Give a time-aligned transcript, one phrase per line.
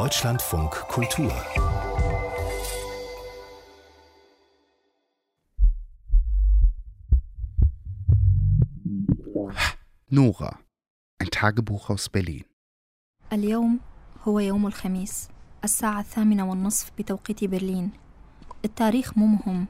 [0.00, 1.32] Deutschlandfunk Kultur
[10.10, 10.58] Nora,
[11.18, 12.44] ein Tagebuch aus Berlin.
[13.32, 13.80] اليوم
[14.24, 15.28] هو يوم الخميس
[15.64, 17.90] الساعة الثامنة والنصف بتوقيت برلين
[18.64, 19.66] التاريخ مو مهم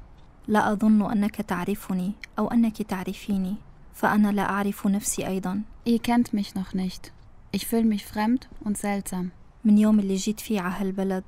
[0.48, 3.54] لا أظن أنك تعرفني أو أنك تعرفيني
[3.94, 7.12] فأنا لا أعرف نفسي أيضا Ihr kennt mich noch nicht.
[7.52, 9.30] Ich fühle mich fremd und seltsam.
[9.65, 11.23] من يوم اللي جيت فيه على هالبلد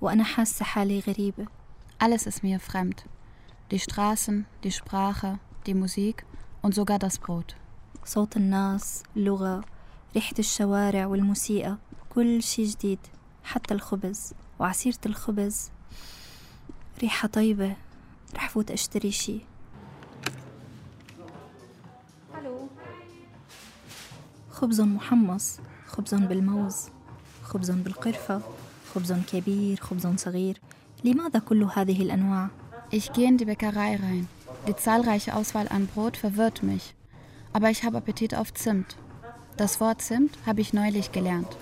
[0.00, 1.46] وأنا حاسة حالي غريبة
[2.04, 3.04] Alles ist mir fremd.
[3.70, 6.24] Die Straßen, die Sprache, die Musik
[6.62, 7.54] und sogar das Brot.
[8.04, 9.64] صوت الناس اللغة
[10.14, 11.76] ريحة الشوارع والموسيقى
[12.10, 12.98] كل شي جديد
[13.44, 15.70] حتى الخبز وعصيرة الخبز
[17.02, 17.76] ريحة طيبة
[18.34, 19.40] رح فوت أشتري شي
[24.50, 26.88] خبز محمص خبز بالموز
[27.54, 28.40] خبز بالقرفة
[28.94, 30.60] خبز كبير خبز صغير
[31.04, 32.48] لماذا كل هذه الأنواع؟
[32.90, 34.28] Ich gehe in die Bäckerei rein.
[34.66, 36.94] Die zahlreiche Auswahl an Brot verwirrt mich.
[37.52, 38.96] Aber ich habe Appetit auf Zimt.
[39.56, 41.56] Das Wort Zimt habe ich neulich gelernt.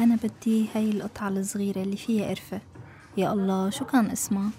[0.00, 2.60] أنا بدي هاي القطعة الصغيرة اللي فيها قرفة
[3.16, 4.50] يا الله شو كان اسمها؟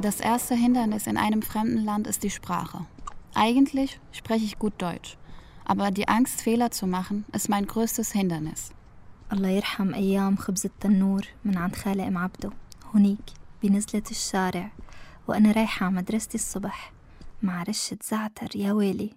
[0.00, 2.86] Das erste Hindernis in einem fremden Land ist die Sprache.
[3.34, 5.16] Eigentlich spreche ich gut Deutsch.
[5.64, 8.72] Aber die Angst, Fehler zu machen, ist mein größtes Hindernis.
[9.32, 12.50] الله يرحم أيام خبز التنور من عند خالي أم عبده
[12.94, 13.30] هنيك
[13.62, 14.70] بنزلة الشارع
[15.28, 16.92] وأنا رايحة على مدرستي الصبح
[17.42, 19.10] مع رشة زعتر يا ويلي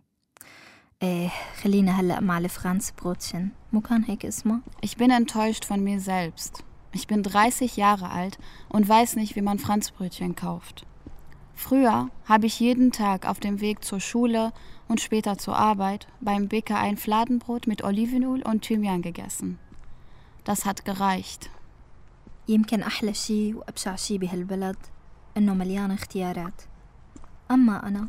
[1.01, 1.29] إيه
[1.61, 6.63] خلينا هلأ مع الفرانس بروتشن مو كان هيك اسمه؟ Ich bin enttäuscht von mir selbst.
[6.93, 10.85] Ich bin 30 Jahre alt und weiß nicht, wie man Franzbrötchen kauft.
[11.53, 14.53] Früher habe ich jeden Tag auf dem Weg zur Schule
[14.87, 19.59] und später zur Arbeit beim Bäcker ein Fladenbrot mit Olivenöl und Thymian gegessen.
[20.45, 21.49] Das hat gereicht.
[22.49, 24.77] يمكن أحلى شي وأبشع شي بهالبلد
[25.37, 26.61] إنه مليان اختيارات
[27.51, 28.07] أما أنا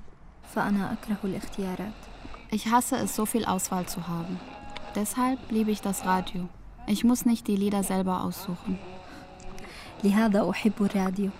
[0.54, 1.92] فأنا أكره الاختيارات
[2.52, 4.40] Ich hasse es, so viel Auswahl zu haben.
[4.96, 6.48] Deshalb liebe ich das Radio.
[6.86, 8.78] Ich muss nicht die Lieder selber aussuchen.
[10.04, 11.30] لهذا أحب الراديو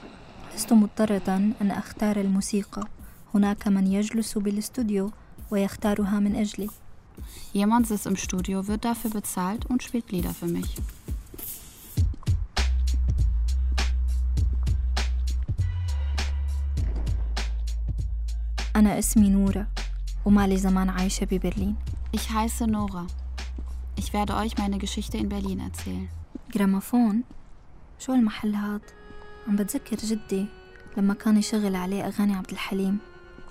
[0.55, 2.83] لست مضطرة أن أختار الموسيقى
[3.34, 5.11] هناك من يجلس بالاستوديو
[5.50, 6.69] ويختارها من أجلي
[7.53, 10.77] Jemand sitzt im Studio, wird dafür bezahlt und spielt Lieder für mich.
[18.77, 19.66] أنا اسمي نورة
[20.25, 21.77] وما لي زمان عايشة ببرلين
[22.12, 23.06] Ich heiße Nora.
[23.99, 26.09] Ich werde euch meine Geschichte in Berlin erzählen.
[26.55, 27.22] جرامافون
[27.99, 28.81] شو المحل هاد
[29.49, 30.47] عم بتذكر جدي
[30.97, 32.99] لما كان يشغل عليه أغاني عبد الحليم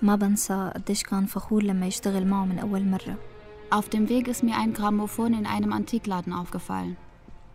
[0.02, 3.16] ما بنسى قديش كان فخور لما يشتغل معه من أول مرة
[3.72, 6.96] Auf dem Weg ist mir ein Grammophon in einem Antikladen aufgefallen.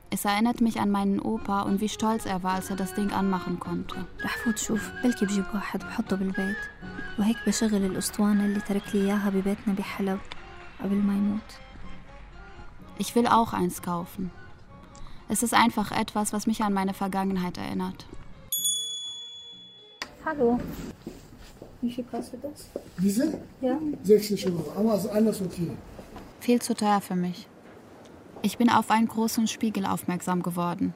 [0.10, 3.12] Es erinnert mich an meinen Opa und wie stolz er war, als er das Ding
[3.12, 4.06] anmachen konnte.
[4.24, 6.58] رح فوت شوف بلكي بجيب واحد بحطه بالبيت
[7.20, 10.20] وهيك بشغل الأسطوانة اللي ترك لي إياها ببيتنا بحلب
[10.84, 11.52] قبل ما يموت
[13.00, 14.32] Ich will auch eins kaufen.
[15.28, 18.06] Es ist einfach etwas, was mich an meine Vergangenheit erinnert.
[20.24, 20.60] Hallo
[21.82, 22.70] Wie viel kostet das?
[22.98, 23.40] Diese?
[23.62, 24.72] Ja 60 Euro.
[24.78, 25.72] Aber ist alles okay.
[26.40, 27.48] Viel zu teuer für mich.
[28.42, 30.94] Ich bin auf einen großen Spiegel aufmerksam geworden.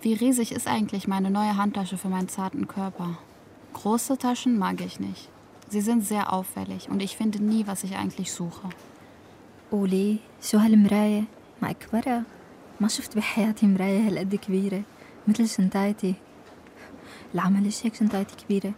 [0.00, 3.18] Wie riesig ist eigentlich meine neue Handtasche für meinen zarten Körper?
[3.74, 5.28] Große Taschen mag ich nicht.
[5.68, 8.68] Sie sind sehr auffällig und ich finde nie, was ich eigentlich suche.
[9.74, 11.24] قولي شو هالمراية
[11.62, 12.22] ما أكبرها
[12.80, 14.82] ما شفت بحياتي مراية هالقد كبيرة
[15.28, 16.14] مثل شنطايتي
[17.34, 18.72] العمل إيش هيك شنطايتي كبيرة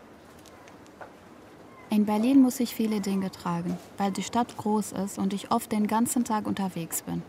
[1.94, 5.71] In Berlin muss ich viele Dinge tragen, weil die Stadt groß ist und ich oft
[5.71, 7.22] den ganzen Tag unterwegs bin.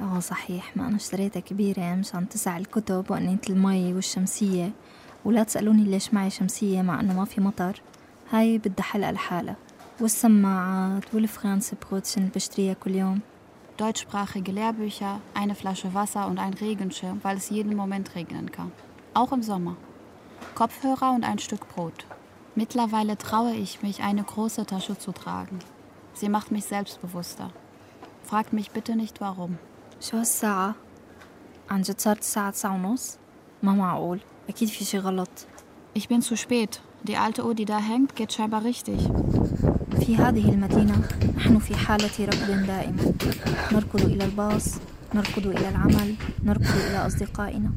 [0.00, 4.72] اه صحيح ما أنا اشتريتها كبيرة مشان تسع الكتب وقنينة المي والشمسية
[5.24, 7.80] ولا تسألوني ليش معي شمسية مع إنه ما في مطر
[8.30, 9.56] هاي بدها حلقة لحالها
[10.00, 13.20] والسماعات والفرانس بروتشن بشتريها كل يوم
[13.78, 18.72] Deutschsprachige Lehrbücher, eine Flasche Wasser und ein Regenschirm, weil es jeden Moment regnen kann.
[19.14, 19.76] Auch im Sommer.
[20.54, 22.04] Kopfhörer und ein Stück Brot.
[22.54, 25.60] Mittlerweile traue ich mich, eine große Tasche zu tragen.
[26.12, 27.50] Sie macht mich selbstbewusster.
[28.22, 29.56] Fragt mich bitte nicht warum.
[30.00, 30.74] شو هالساعة؟
[31.70, 33.16] عن جد صارت الساعة تسعة ونص؟
[33.62, 35.46] ما معقول أكيد في شي غلط
[35.94, 36.82] Ich bin zu spät.
[37.02, 39.00] Die alte Uhr, die da hängt, geht scheinbar richtig.
[40.05, 41.01] في هذه المدينة
[41.37, 43.13] نحن في حالة ركض دائمة
[43.71, 44.75] نركض إلى الباص
[45.15, 47.71] نركض إلى العمل نركض إلى أصدقائنا.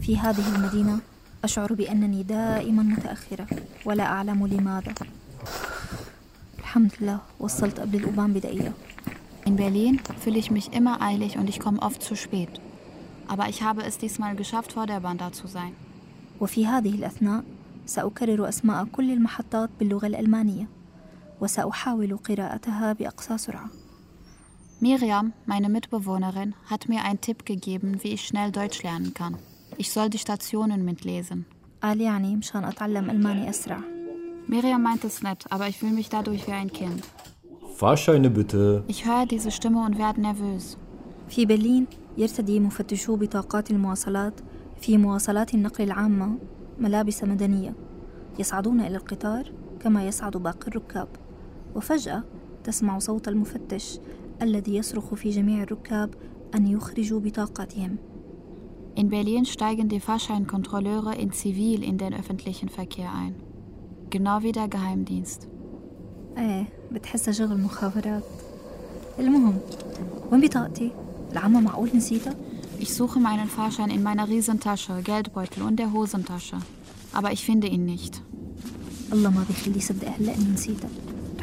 [0.00, 0.98] في هذه المدينة
[1.44, 3.46] أشعر بأنني دائما متأخرة
[3.84, 4.94] ولا أعلم لماذا.
[6.58, 8.72] الحمد لله وصلت قبل الأوبان بدقيقة
[9.46, 12.48] In Berlin fühle ich mich immer eilig und ich komme oft zu spät.
[13.28, 15.72] Aber ich habe es diesmal geschafft, vor der Bahn da zu sein.
[16.40, 17.44] وفي هذه الأثناء
[17.86, 20.75] سأكرر أسماء كل المحطات باللغة الألمانية.
[21.40, 23.70] وسأحاول قراءتها بأقصى سرعة
[24.80, 29.36] Miriam, meine Mitbewohnerin, hat mir einen Tipp gegeben, wie ich schnell Deutsch lernen kann.
[29.78, 31.44] Ich soll die Stationen mitlesen.
[31.82, 33.80] قال يعني مشان أتعلم ألماني أسرع
[34.48, 37.02] Miriam meint es nett, aber ich fühle mich dadurch wie ein Kind.
[37.76, 38.84] Fahrscheine bitte.
[38.86, 40.76] Ich höre diese Stimme und werde nervös.
[41.28, 41.86] في برلين
[42.18, 44.40] يرتدي مفتشو بطاقات المواصلات
[44.80, 46.38] في مواصلات النقل العامة
[46.78, 47.74] ملابس مدنية
[48.38, 51.08] يصعدون إلى القطار كما يصعد باقي الركاب
[51.75, 52.23] وفجأة
[52.63, 53.99] تسمع صوت المفتش
[54.41, 56.13] الذي يصرخ في جميع الركاب
[56.55, 57.97] أن يخرجوا بطاقاتهم
[58.93, 63.35] In Berlin steigen die Fahrscheinkontrolleure in Zivil in den öffentlichen Verkehr ein.
[64.09, 65.47] Genau wie der Geheimdienst.
[66.37, 68.23] ايه بتحسها شغل مخابرات
[69.19, 69.57] المهم
[70.31, 70.91] وين بطاقتي؟
[71.31, 72.35] العمى معقول نسيتها؟
[72.79, 76.57] Ich suche meinen Fahrschein in meiner Riesentasche, Geldbeutel und der Hosentasche.
[77.13, 78.21] Aber ich finde ihn nicht.
[79.13, 80.89] الله ما بيخلي يصدق هلا اني نسيتها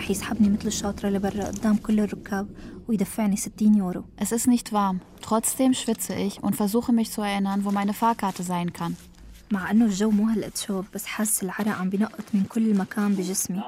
[0.03, 2.49] رح يسحبني مثل الشاطرة لبرا قدام كل الركاب
[2.89, 5.01] ويدفعني 60 يورو Es ist nicht warm.
[5.23, 8.95] Trotzdem schwitze ich und versuche mich zu erinnern, wo meine Fahrkarte sein kann.
[9.51, 13.63] مع انه الجو مو هالقد شوب بس حاسس العرق عم بينقط من كل مكان بجسمي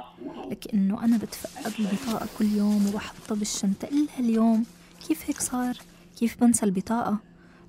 [0.51, 4.65] لكنه انا بتفقد البطاقة كل يوم وبحطها بالشنطة إلها اليوم
[5.09, 5.77] كيف هيك صار؟
[6.19, 7.19] كيف بنسى البطاقة؟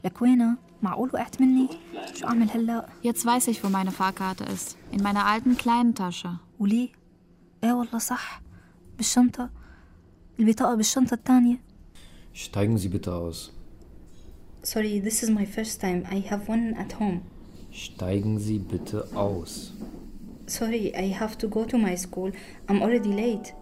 [0.06, 1.68] لك وينها؟ معقول وقعت مني؟
[2.16, 4.78] شو أعمل هلأ؟ Jetzt weiß ich, wo meine Fahrkarte ist.
[4.92, 6.38] In meiner alten kleinen Tasche.
[6.60, 6.90] وليه؟
[7.64, 8.42] ايه والله صح
[8.97, 9.51] بالشنطة
[10.41, 11.57] البطاقة بالشنطة الثانية
[12.35, 13.51] Steigen Sie bitte aus.
[14.63, 16.03] Sorry, this is my first time.
[16.11, 17.21] I have one at home.
[17.73, 19.73] Steigen Sie bitte aus.
[20.47, 22.31] Sorry, I have to go to my school.
[22.69, 23.55] I'm already late.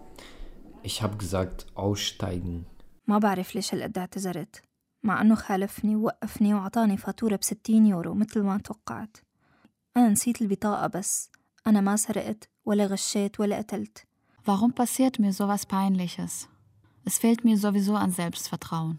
[0.83, 2.65] Ich habe gesagt, aussteigen.
[3.07, 4.61] ما بعرف ليش هالقد اعتذرت
[5.03, 9.17] مع إنه خالفني ووقفني وعطاني فاتورة بستين يورو مثل ما توقعت
[9.97, 11.29] أنا نسيت البطاقة بس
[11.67, 14.05] أنا ما سرقت ولا غشيت ولا قتلت
[14.44, 16.48] Warum passiert mir sowas Peinliches?
[17.04, 18.98] Es fehlt mir sowieso an Selbstvertrauen.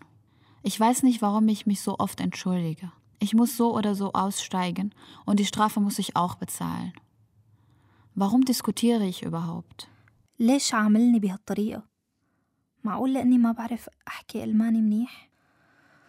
[0.64, 2.92] Ich weiß nicht, warum ich mich so oft entschuldige.
[3.20, 4.94] Ich muss so oder so aussteigen
[5.26, 6.94] und die Strafe muss ich auch bezahlen.
[8.16, 9.88] Warum diskutiere ich überhaupt?
[10.40, 11.84] ليش عاملني بهالطريقة؟
[12.84, 15.30] معقول لأني ما بعرف أحكي ألماني منيح؟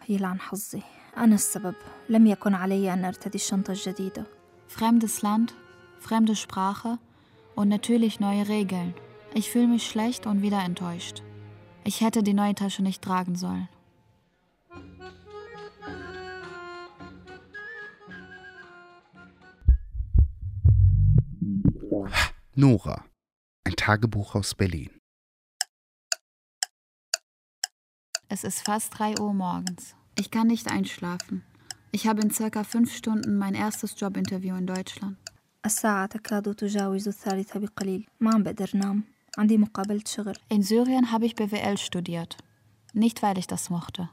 [0.09, 0.81] يلعن حظي
[1.17, 1.75] أنا السبب
[2.09, 4.25] لم يكن علي أن أرتدي الشنطة الجديدة
[4.67, 5.53] Fremdes Land,
[5.99, 6.97] fremde Sprache
[7.55, 8.93] und natürlich neue Regeln.
[9.33, 11.23] Ich fühle mich schlecht und wieder enttäuscht.
[11.83, 13.67] Ich hätte die neue Tasche nicht tragen sollen.
[22.55, 23.05] Nora.
[23.65, 24.89] Ein Tagebuch aus Berlin.
[28.29, 29.95] Es ist fast 3 Uhr morgens.
[30.17, 31.43] Ich kann nicht einschlafen.
[31.91, 35.17] Ich habe in circa fünf Stunden mein erstes Jobinterview in Deutschland.
[35.65, 39.03] الساعة تكاد تجاوز الثالثة بقليل ما عم بقدر نام
[39.37, 42.37] عندي مقابلة شغل In Syrien habe ich BWL studiert.
[42.93, 44.07] Nicht, weil ich das mochte.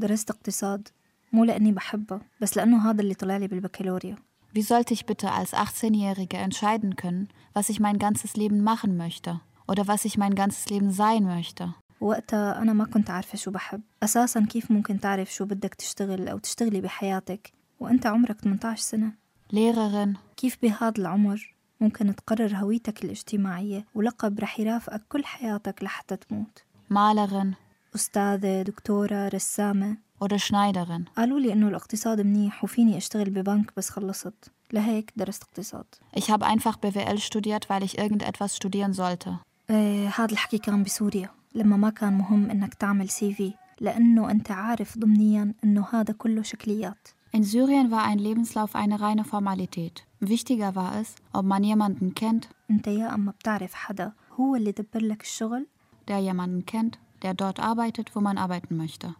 [0.00, 0.88] درست اقتصاد
[1.32, 4.16] مو لأني بحبها بس لأنه هذا اللي طلع لي بالبكالوريا
[4.56, 9.40] Wie sollte ich bitte als 18-Jährige entscheiden können, was ich mein ganzes Leben machen möchte?
[9.68, 11.68] Oder was ich mein ganzes Leben sein möchte?
[12.00, 16.38] وقتها أنا ما كنت عارفة شو بحب أساسا كيف ممكن تعرف شو بدك تشتغل أو
[16.38, 19.12] تشتغلي بحياتك وأنت عمرك 18 سنة
[19.52, 26.63] Lehrerin, كيف بهذا العمر ممكن تقرر هويتك الاجتماعية ولقب رح يرافقك كل حياتك لحتى تموت.
[26.93, 27.55] Malerin
[27.95, 29.97] أستاذة دكتورة رسامة.
[30.23, 31.09] oder Schneiderin.
[31.17, 34.51] قالوا لي إنه الاقتصاد منيح وفيني أشتغل ببنك بس خلصت.
[34.73, 35.85] لهيك درست اقتصاد.
[36.17, 39.29] Ich habe einfach BWL studiert, weil ich irgendetwas studieren sollte.
[39.69, 44.51] إيه هذا الحكي كان بسوريا لما ما كان مهم إنك تعمل سي في لأنه أنت
[44.51, 47.07] عارف ضمنيا إنه هذا كله شكليات.
[47.32, 50.06] In Syrien war ein Lebenslauf eine reine Formalität.
[50.20, 55.00] Wichtiger war es, ob man jemanden kennt, أنت يا أما بتعرف حدا هو اللي دبر
[55.00, 55.66] لك الشغل
[56.08, 59.14] der jemanden kennt, der dort arbeitet, wo man arbeiten möchte.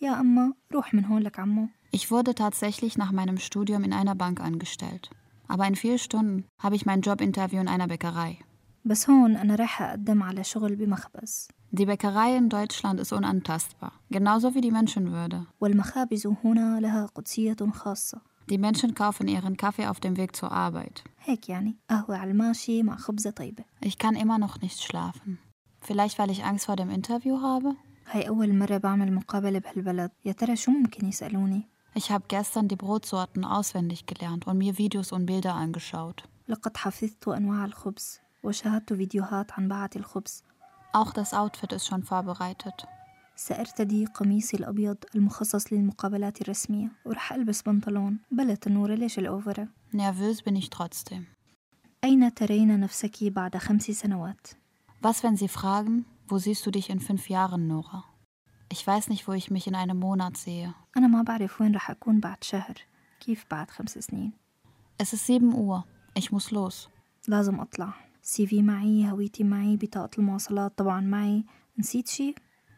[0.00, 4.14] يا أما روح من هون لك عمو Ich wurde tatsächlich nach meinem Studium in einer
[4.14, 5.10] Bank angestellt.
[5.48, 8.38] Aber in vier Stunden habe ich mein Jobinterview in einer Bäckerei.
[8.84, 14.54] بس هون أنا رايحة أقدم على شغل بمخبز Die Bäckerei in Deutschland ist unantastbar, genauso
[14.54, 15.46] wie die Menschenwürde.
[15.60, 21.02] والمخابز هنا لها قدسية خاصة Die Menschen kaufen ihren Kaffee auf dem Weg zur Arbeit.
[21.24, 25.38] هيك يعني قهوة على الماشي مع خبزة طيبة Ich kann immer noch nicht schlafen.
[25.80, 27.74] Vielleicht, weil ich Angst vor dem Interview habe?
[28.10, 31.62] هاي أول مرة بعمل مقابلة بهالبلد يا ترى شو ممكن يسألوني
[31.94, 36.22] Ich habe gestern die Brotsorten auswendig gelernt und mir Videos und Bilder angeschaut.
[36.48, 40.42] لقد حفظت أنواع الخبز وشاهدت فيديوهات عن باعة الخبز
[40.92, 42.86] Auch das Outfit ist schon vorbereitet.
[43.36, 50.56] سأرتدي قميصي الأبيض المخصص للمقابلات الرسمية ورح ألبس بنطلون بلا تنورة ليش الأوفرة Nervös bin
[50.56, 51.24] ich trotzdem.
[52.04, 54.46] أين ترين نفسك بعد خمس سنوات؟
[55.02, 58.04] Was, wenn Sie fragen, wo siehst du dich in fünf Jahren, Nora?
[58.72, 60.74] Ich weiß nicht, wo ich mich in einem Monat sehe.
[60.96, 62.74] أنا ما بعرف وين رح أكون بعد شهر
[63.20, 64.32] كيف بعد خمس سنين
[65.02, 65.84] Es ist 7 Uhr.
[66.14, 66.88] Ich muss los.
[67.28, 71.44] لازم أطلع سي في معي هويتي معي بطاقة المواصلات طبعا معي
[71.78, 72.34] نسيت شي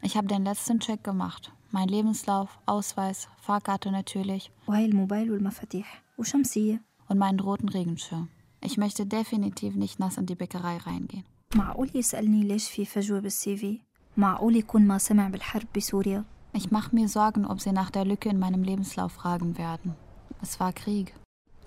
[0.06, 1.52] Ich habe den letzten Check gemacht.
[1.72, 8.28] Mein Lebenslauf, Ausweis, Fahrkarte natürlich وهي الموبايل والمفاتيح وشمسية und meinen roten Regenschirm.
[8.60, 11.24] Ich möchte definitiv nicht nass in die Bäckerei reingehen.
[11.54, 13.78] معقول يسألني ليش في فجوة بالسي في؟
[14.16, 18.28] معقول يكون ما سمع بالحرب بسوريا؟ Ich mache mir Sorgen, ob sie nach der Lücke
[18.28, 19.94] in meinem Lebenslauf fragen werden.
[20.42, 21.14] Es war Krieg.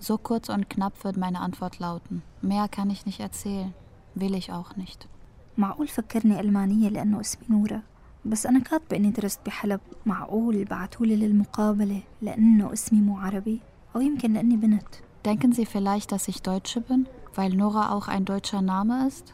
[0.02, 2.24] So kurz und knapp wird meine Antwort lauten.
[2.42, 3.72] Mehr kann ich nicht erzählen.
[4.16, 5.08] Will ich auch nicht.
[5.58, 7.82] معقول فكرني ألمانية لأنه اسمي نورة
[8.26, 13.60] بس أنا كاتبة إني درست بحلب معقول بعتولي للمقابلة لأنه اسمي مو عربي
[13.96, 17.06] أو يمكن لأني بنت Denken Sie vielleicht, dass ich Deutsche bin,
[17.36, 19.34] weil Nora auch ein deutscher Name ist?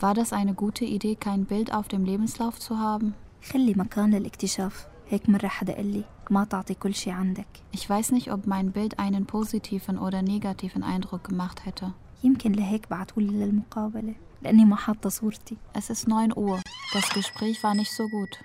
[0.00, 3.14] War das eine gute Idee, kein Bild auf dem Lebenslauf zu haben?
[3.52, 8.12] خلي مكان للاكتشاف هيك مرة حدا قال لي ما تعطي كل شي عندك Ich weiß
[8.12, 11.92] nicht, ob mein Bild einen positiven oder negativen Eindruck gemacht hätte.
[12.24, 16.60] يمكن لهيك بعتولي للمقابلة لأني ما حاطة صورتي Es ist 9 Uhr.
[16.92, 18.44] Das Gespräch war nicht so gut.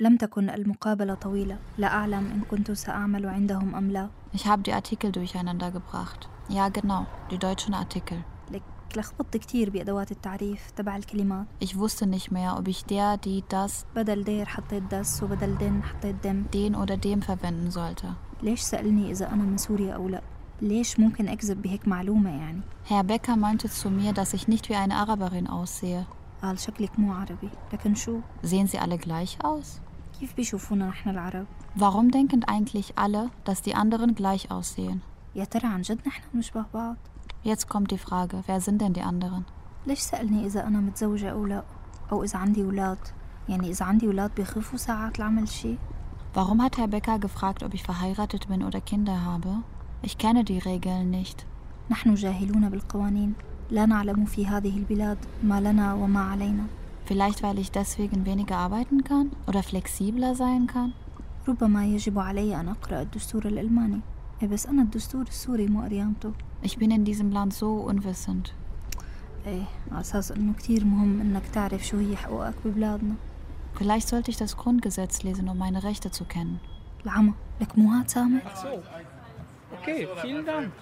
[0.00, 4.72] لم تكن المقابلة طويلة لا أعلم إن كنت سأعمل عندهم أم لا Ich habe die
[4.72, 6.28] Artikel durcheinander gebracht.
[6.48, 8.24] Ja, genau, die deutschen Artikel.
[8.92, 13.42] لك لخبطت كتير بأدوات التعريف تبع الكلمات Ich wusste nicht mehr, ob ich der, die,
[13.48, 18.06] das, بدل دير حطيت دس وبدل دن حطيت دم den oder dem verwenden sollte.
[18.42, 20.22] ليش سألني إذا أنا من سوريا أو لا
[20.62, 24.74] ليش ممكن أكذب بهيك معلومة يعني Herr Becker meinte zu mir, dass ich nicht wie
[24.76, 26.04] eine Araberin aussehe.
[26.42, 29.80] قال شكلك مو عربي لكن شو Sehen sie alle gleich aus?
[30.20, 35.00] كيف بيشوفونا نحن العرب Warum denken eigentlich alle, dass die anderen gleich aussehen?
[35.36, 36.96] يا ترى عن جد نحن بنشبه بعض
[37.42, 39.44] Jetzt kommt die Frage, wer sind denn die anderen?
[39.86, 41.62] ليش سألني إذا أنا متزوجة أو لا
[42.12, 42.98] أو إذا عندي أولاد
[43.48, 45.76] يعني إذا عندي أولاد بيخفوا ساعات العمل شي
[46.34, 49.48] Warum hat Herr Becker gefragt, ob ich verheiratet bin oder Kinder habe?
[50.02, 51.46] Ich kenne die Regeln nicht.
[51.90, 53.32] نحن جاهلون بالقوانين
[53.70, 56.64] لا نعلم في هذه البلاد ما لنا وما علينا
[57.06, 60.92] Vielleicht, weil ich deswegen weniger arbeiten kann oder flexibler sein kann?
[61.48, 64.00] ربما يجب علي أن أقرأ الدستور الألماني
[64.42, 68.52] إيه بس أنا الدستور السوري مو قريانته Ich bin in diesem Land so unwissend.
[69.46, 73.14] إيه على أساس إنه كتير مهم إنك تعرف شو هي حقوقك ببلادنا
[73.78, 76.58] Vielleicht sollte ich das Grundgesetz lesen, um meine Rechte zu kennen.
[77.06, 78.40] العمى لك مو هاد سامر
[79.82, 80.72] Okay, vielen Dank.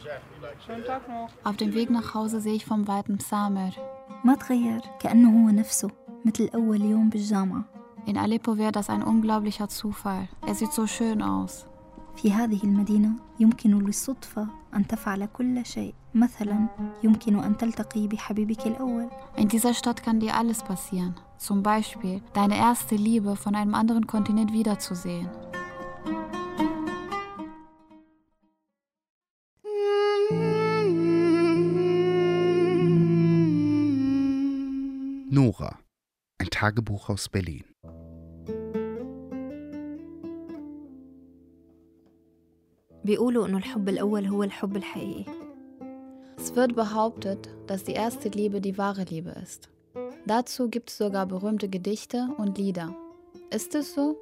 [0.66, 1.28] Schönen Tag noch.
[1.44, 3.72] Auf dem Weg nach Hause sehe ich vom Weiten Samer.
[4.24, 5.90] ما تغير كأنه هو نفسه
[6.24, 7.64] مثل أول يوم بالجامعة
[8.06, 10.28] In Aleppo wäre das ein unglaublicher Zufall.
[10.46, 11.66] Er sieht so schön aus.
[12.20, 16.66] في هذه المدينة يمكن للصدفة أن تفعل كل شيء مثلا
[17.02, 21.14] يمكن أن تلتقي بحبيبك الأول In dieser Stadt kann dir alles passieren.
[21.38, 25.28] Zum Beispiel deine erste Liebe von einem anderen Kontinent wiederzusehen.
[35.30, 35.78] Nora.
[36.38, 37.64] Ein Tagebuch aus Berlin.
[43.04, 45.24] بيقولوا إنه الحب الأول هو الحب الحقيقي
[46.38, 49.68] Es wird behauptet, dass die erste Liebe die wahre Liebe ist.
[50.26, 52.94] Dazu gibt es sogar berühmte Gedichte und Lieder.
[53.50, 54.16] Ist es so?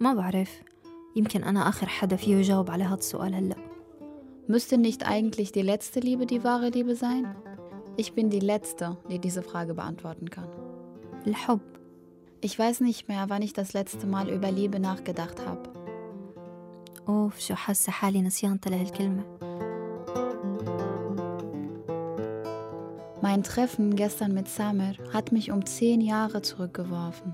[0.00, 0.62] ما بعرف
[1.16, 3.56] يمكن أنا آخر حدا فيه يجاوب على هذا السؤال هلأ
[4.46, 7.34] Müsste nicht eigentlich die letzte Liebe die wahre Liebe sein?
[7.96, 10.48] Ich bin die Letzte, die diese Frage beantworten kann.
[11.26, 11.60] الحب
[12.40, 15.77] Ich weiß nicht mehr, wann ich das letzte Mal über Liebe nachgedacht habe.
[17.09, 19.23] أوف شو حاسة حالي نسيانة لهالكلمة
[23.21, 27.33] Mein Treffen gestern mit Samer hat mich um zehn Jahre zurückgeworfen.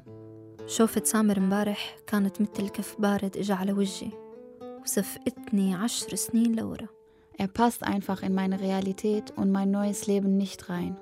[0.67, 4.11] شوفة سامر امبارح كانت مثل كف بارد إجا على وجهي
[4.83, 6.87] وسفقتني عشر سنين لورا
[7.41, 10.93] Er passt einfach in meine Realität und mein neues Leben nicht rein.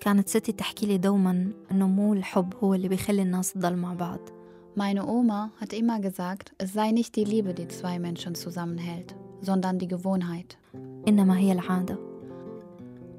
[0.00, 4.20] كانت ستي تحكي لي دوما إنه مو الحب هو اللي بيخلي الناس تضل مع بعض
[4.77, 9.77] Meine Oma hat immer gesagt, es sei nicht die Liebe, die zwei Menschen zusammenhält, sondern
[9.79, 10.57] die Gewohnheit.
[11.07, 11.97] إنما هي العادة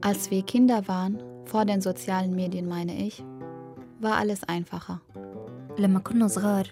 [0.02, 3.22] Als wir Kinder waren, vor den sozialen Medien meine ich,
[4.00, 5.00] war alles einfacher.
[5.78, 6.68] لما كنا صغار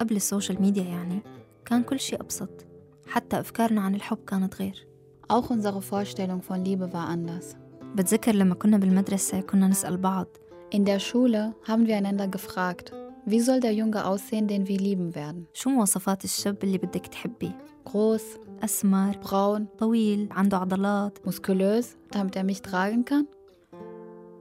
[0.00, 1.20] قبل السوشيال ميديا يعني
[1.64, 2.66] كان كل شيء أبسط
[3.06, 4.86] حتى أفكارنا عن الحب كانت غير
[5.32, 7.56] Auch unsere Vorstellung von Liebe war anders.
[7.94, 10.26] بتذكر لما كنا بالمدرسة كنا نسأل بعض
[10.74, 12.92] In der Schule haben wir einander gefragt,
[13.29, 15.45] wie soll der Junge aussehen, den wir lieben werden?
[15.53, 17.57] شو مواصفات الشاب اللي بدك تحبيه؟
[17.89, 21.17] Groß, أسمر braun, طويل عنده عضلات.
[21.25, 23.25] muskulös, damit er mich tragen kann?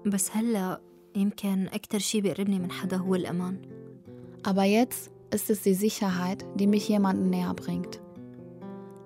[0.06, 0.80] بس هلأ
[1.16, 3.58] يمكن أكتر شي بيقربني من حدا هو الأمان.
[4.48, 8.00] Aber jetzt ist es die Sicherheit, die mich jemandem näher bringt.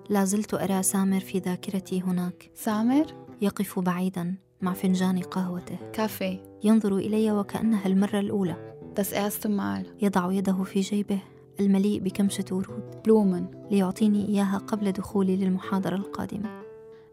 [0.09, 2.51] لا زلت أرى سامر في ذاكرتي هناك.
[2.65, 5.77] Samer, يقف بعيدا مع فنجان قهوته.
[5.97, 8.70] Kaffee, ينظر إلي وكأنها المرة الأولى.
[8.94, 11.18] das erste Mal, يضع يده في جيبه
[11.60, 13.70] المليء بكمشة ورود Blumen.
[13.70, 16.66] ليعطيني إياها قبل دخولي للمحاضرة القادمة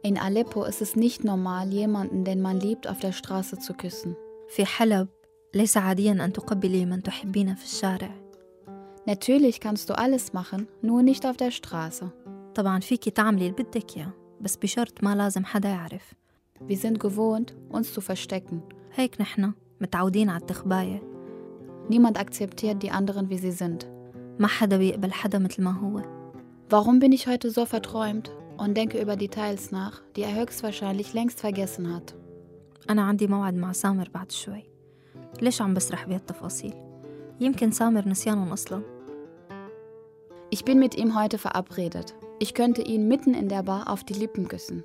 [0.07, 4.15] In Aleppo ist es nicht normal, jemanden, den man liebt, auf der Straße zu küssen.
[4.49, 5.07] في حلب
[5.55, 8.15] ليس عاديا أن تقبلي من تحبين في الشارع
[9.05, 12.05] Natürlich kannst du alles machen, nur nicht auf der Straße.
[12.55, 16.13] طبعا فيكي تعملي اللي بدك إياه بس بشرط ما لازم حدا يعرف
[16.69, 18.59] Wir sind gewohnt, uns zu verstecken.
[18.95, 19.51] هيك نحن
[19.81, 21.03] متعودين على التخباية
[21.89, 23.87] Niemand akzeptiert die anderen, wie sie sind.
[24.39, 26.01] ما حدا بيقبل حدا مثل ما هو
[26.69, 31.39] Warum bin ich heute so verträumt und denke über Details nach, die er höchstwahrscheinlich längst
[31.39, 32.13] vergessen hat?
[32.89, 34.63] أنا عندي موعد مع سامر بعد شوي
[35.41, 36.73] ليش عم بسرح بهالتفاصيل
[37.39, 38.81] يمكن سامر نسيانهم أصلا
[40.55, 42.13] Ich bin mit ihm heute verabredet.
[42.39, 44.83] Ich könnte ihn mitten in der Bar auf die Lippen küssen.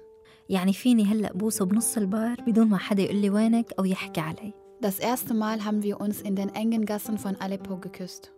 [0.49, 4.55] يعني فيني هلأ بوسه بنص البار بدون ما حدا يقول لي وينك أو يحكي علي
[4.83, 8.33] Das erste Mal haben wir uns in den engen Gassen von Aleppo geküsst.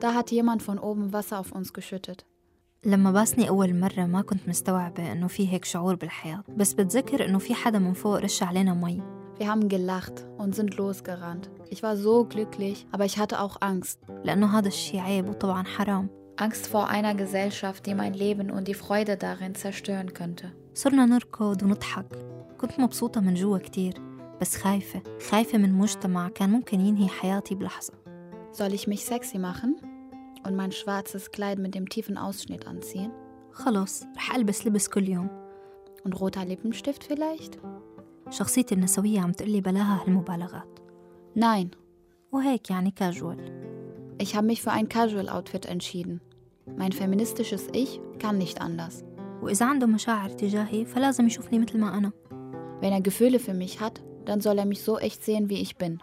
[0.00, 2.24] Da hat jemand von oben Wasser auf uns geschüttet.
[2.84, 7.38] لما باسني أول مرة ما كنت مستوعبة إنه في هيك شعور بالحياة بس بتذكر إنه
[7.38, 9.02] في حدا من فوق رش علينا مي
[9.40, 11.50] Wir haben gelacht und sind losgerannt.
[11.70, 13.98] Ich war so glücklich, aber ich hatte auch Angst.
[14.24, 16.08] لأنه هذا الشي عيب وطبعا حرام
[16.40, 20.52] Angst vor einer Gesellschaft, die mein Leben und die Freude darin zerstören könnte.
[20.74, 22.06] صرنا نركض ونضحك
[22.60, 23.94] كنت مبسوطة من جوا كتير
[24.40, 27.92] بس خايفة خايفة من مجتمع كان ممكن ينهي حياتي بلحظة
[28.52, 29.76] Soll ich mich sexy machen
[30.46, 33.10] und mein schwarzes Kleid mit dem tiefen Ausschnitt anziehen?
[33.52, 35.28] خلص رح ألبس لبس كل يوم
[36.04, 37.58] Und roter Lippenstift vielleicht?
[38.30, 40.78] شخصيتي النسوية عم تقلي بلاها هالمبالغات
[41.38, 41.66] Nein,
[42.32, 43.60] وهيك يعني كاجوال
[44.22, 46.20] ich habe mich für ein Casual-Outfit entschieden.
[46.76, 49.04] Mein feministisches Ich kann nicht anders.
[49.42, 52.12] وإذا عنده مشاعر تجاهي فلازم يشوفني مثل ما أنا
[52.82, 55.76] Wenn er Gefühle für mich hat, dann soll er mich so echt sehen, wie ich
[55.76, 56.02] bin.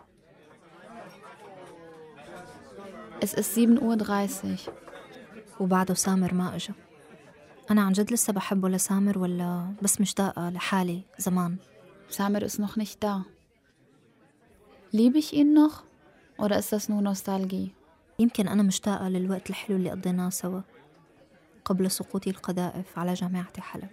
[3.19, 4.73] Es ist 7.30 Uhr.
[5.59, 6.73] وبعده سامر ما إجا
[7.71, 11.57] أنا عن جد لسه بحبه لسامر ولا بس مشتاقة لحالي زمان
[12.09, 13.25] Samir ist noch nicht da.
[14.91, 15.83] Liebe ich ihn noch?
[16.37, 17.71] Oder ist das nur Nostalgie?
[18.19, 20.61] يمكن أنا مشتاقة للوقت الحلو اللي قضيناه سوا
[21.65, 23.89] قبل سقوط القذائف على جامعة حلب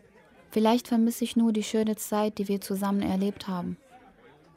[0.51, 3.77] Vielleicht vermisse ich nur die schöne Zeit, die wir zusammen erlebt haben,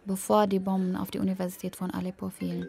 [0.04, 2.68] bevor die Bomben auf die Universität von Aleppo fielen.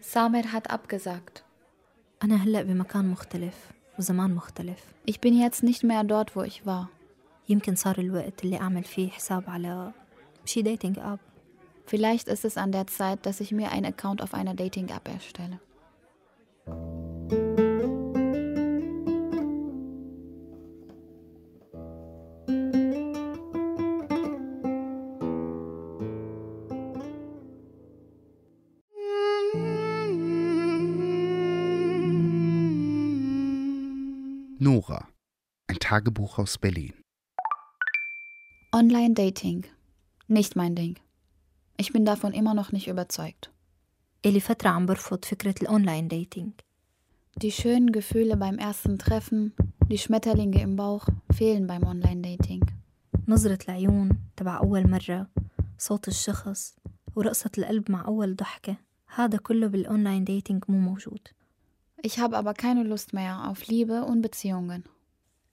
[0.00, 1.44] Samir hat abgesagt.
[5.04, 6.88] Ich bin jetzt nicht mehr dort, wo ich war.
[11.86, 15.60] Vielleicht ist es an der Zeit, dass ich mir einen Account auf einer Dating-App erstelle.
[35.95, 36.93] Tagebuch aus Berlin.
[38.73, 39.65] Online-Dating.
[40.27, 40.95] Nicht mein Ding.
[41.77, 43.49] Ich bin davon immer noch nicht überzeugt.
[44.25, 46.51] إلي فترة عم برفض فكرة الأونلاين ديتينج
[47.37, 49.53] Die schönen Gefühle beim ersten Treffen,
[49.89, 52.65] die Schmetterlinge im Bauch fehlen beim Online-Dating.
[53.27, 55.27] نظرة العيون تبع أول مرة
[55.77, 56.75] صوت الشخص
[57.15, 58.75] ورقصة القلب مع أول ضحكة
[59.07, 61.27] هذا كله بالأونلاين ديتينج مو موجود
[62.03, 64.83] Ich habe aber keine Lust mehr auf Liebe und Beziehungen.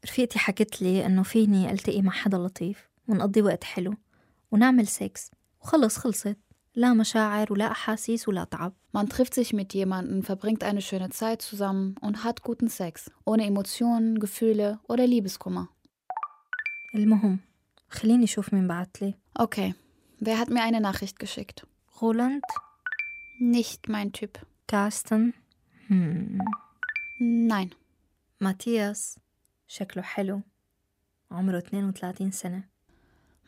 [0.05, 3.95] رفيقتي حكت لي إنه فيني ألتقي مع حدا لطيف ونقضي وقت حلو
[4.51, 5.31] ونعمل سكس
[5.61, 6.37] وخلص خلصت
[6.75, 11.43] لا مشاعر ولا أحاسيس ولا تعب Man trifft sich mit jemandem, verbringt eine schöne Zeit
[11.43, 15.69] zusammen und hat guten Sex, ohne Emotionen, Gefühle oder Liebeskummer.
[16.95, 17.39] المهم
[17.91, 19.75] خليني أشوف مين بعتلي Okay,
[20.21, 21.67] wer hat mir eine Nachricht geschickt?
[22.03, 22.43] رولاند
[23.41, 24.39] Nicht mein Typ.
[24.69, 25.33] كارستن
[25.91, 26.39] هم.
[27.49, 27.69] Nein.
[28.41, 29.19] ماتياس
[29.73, 30.41] شكله حلو
[31.31, 32.63] عمره 32 سنة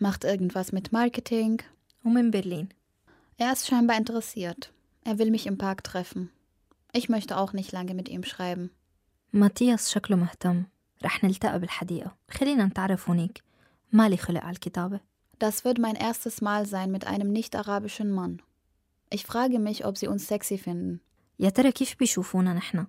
[0.00, 1.62] Macht irgendwas mit Marketing.
[2.04, 2.68] ومن برلين
[3.38, 4.72] Er ist scheinbar interessiert.
[5.04, 6.30] Er will mich im Park treffen.
[6.92, 8.70] Ich möchte auch nicht lange mit ihm schreiben.
[9.32, 10.64] ماتياس شكله مهتم
[11.04, 13.42] رح نلتقى بالحديقة خلينا نتعرف هونيك
[13.92, 15.00] مالي خلق على الكتابة
[15.44, 18.42] Das wird mein erstes Mal sein mit einem nicht-arabischen Mann.
[19.10, 21.00] Ich frage mich, ob sie uns sexy finden.
[21.40, 22.86] يا ترى كيف بيشوفونا نحن؟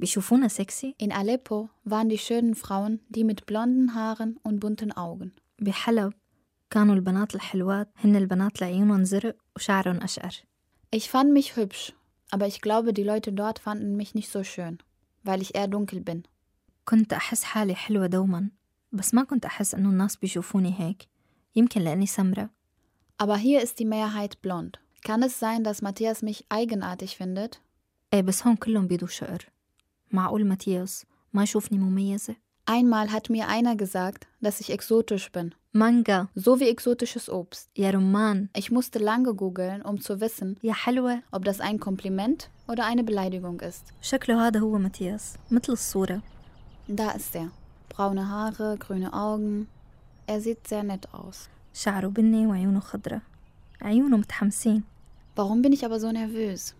[0.00, 5.32] بيشوفونا سكسي؟ In Aleppo waren die schönen Frauen die mit blonden Haaren und bunten Augen.
[5.58, 6.12] بحلب
[6.70, 10.34] كانوا البنات الحلوات هن البنات اللي عيونهم زرق وشعرهم أشقر
[10.96, 11.92] Ich fand mich hübsch,
[12.30, 14.78] aber ich glaube, die Leute dort fanden mich nicht so schön,
[15.22, 16.22] weil ich eher dunkel bin.
[16.84, 18.50] كنت أحس حالي حلوة دوما
[18.92, 21.08] بس ما كنت أحس إنه الناس بيشوفوني هيك
[21.56, 22.50] يمكن لأني سمرة
[23.22, 24.80] Aber hier ist die Mehrheit blond.
[25.04, 27.60] Kann es sein, dass Matthias mich eigenartig findet?
[28.14, 29.50] إيه بس هون كلهم بيدو شقر
[30.14, 32.36] معقول ماتياس ما يشوفني مميزة؟
[32.70, 37.68] Einmal hat mir einer gesagt, dass ich exotisch bin, مانجا so wie exotisches Obst.
[37.76, 42.50] يا رمان Ich musste lange googeln, um zu wissen, يا حلوة ob das ein Kompliment
[42.68, 43.92] oder eine Beleidigung ist.
[44.02, 46.22] شكله هذا هو ماتياس مثل الصورة
[46.88, 47.50] Da ist er.
[47.88, 49.66] Braune Haare, grüne Augen.
[50.26, 51.48] Er sieht sehr nett aus.
[51.74, 53.22] شعره بني وعيونه خضرة
[53.82, 54.82] عيونه متحمسين
[55.36, 56.74] Warum bin ich aber so nervös?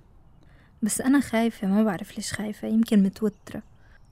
[0.84, 3.62] بس أنا خايفة ما بعرف ليش خايفة يمكن متوترة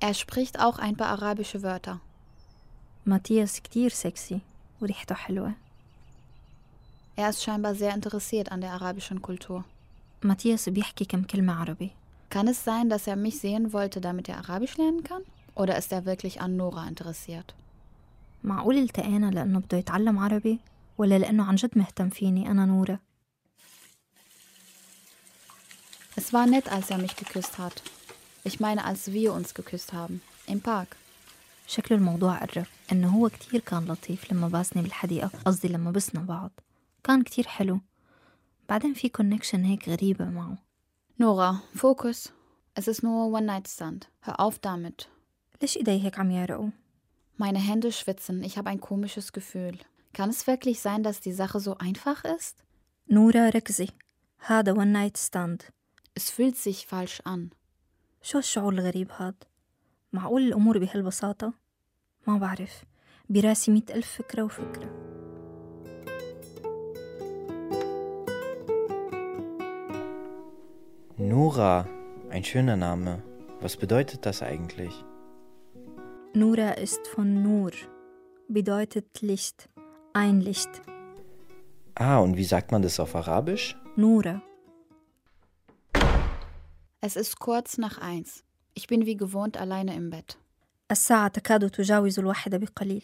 [0.04, 1.96] Er spricht auch ein paar arabische Wörter.
[3.06, 4.40] ماتياس كتير سكسي
[4.80, 5.52] وريحته حلوة
[7.20, 9.62] Er ist scheinbar sehr interessiert an der arabischen Kultur.
[10.22, 11.90] ماتياس بيحكي كم كلمة عربي
[12.30, 15.22] Kann es sein, dass er mich sehen wollte, damit er Arabisch lernen kann?
[15.56, 17.54] Oder ist er wirklich an Nora interessiert?
[18.44, 20.58] معقول التقينا لأنه بده يتعلم عربي
[20.98, 22.98] ولا لأنه عن جد مهتم فيني أنا نورة
[26.16, 27.82] Es war nett, als er mich geküsst hat.
[28.44, 30.20] Ich meine, als wir uns geküsst haben.
[30.46, 30.96] Im Park.
[31.68, 36.50] شكله الموضوع قرب إنه هو كتير كان لطيف لما باسني بالحديقة قصدي لما بسنا بعض
[37.04, 37.80] كان كتير حلو
[38.68, 40.58] بعدين في كونكشن هيك غريبة معه
[41.20, 42.32] Nora, Fokus.
[42.74, 44.08] Es ist nur One Night Stand.
[44.22, 45.06] Hör auf damit.
[45.62, 46.70] ليش إيدي هيك عم يعرقوا؟
[47.38, 48.42] Meine Hände schwitzen.
[48.42, 49.78] Ich habe ein komisches Gefühl.
[50.12, 52.62] Kann es wirklich sein, dass die Sache so einfach ist?
[53.10, 53.88] نورة ركزي
[54.38, 55.62] هذا one night stand
[56.14, 57.50] Es fühlt sich falsch an.
[58.22, 59.44] شو الشعور الغريب هاد؟
[60.12, 61.52] معقول الأمور بهالبساطة؟
[62.26, 62.84] ما بعرف
[63.28, 65.08] براسي مئة ألف فكرة وفكرة
[71.20, 71.84] Nora,
[72.30, 73.22] ein schöner Name.
[73.60, 74.94] Was bedeutet das eigentlich?
[76.32, 77.72] Nura ist von Nur,
[78.48, 79.68] bedeutet Licht,
[80.12, 80.70] ein Licht.
[81.96, 83.76] Ah, und wie sagt man das auf Arabisch?
[83.96, 84.40] Nura,
[87.02, 88.44] Es ist kurz nach eins.
[88.74, 90.36] Ich bin wie gewohnt alleine im Bett.
[90.90, 93.02] الساعة تكاد تجاوز الواحدة بقليل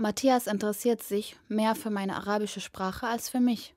[0.00, 3.74] Matthias interessiert sich mehr für meine arabische Sprache als für mich.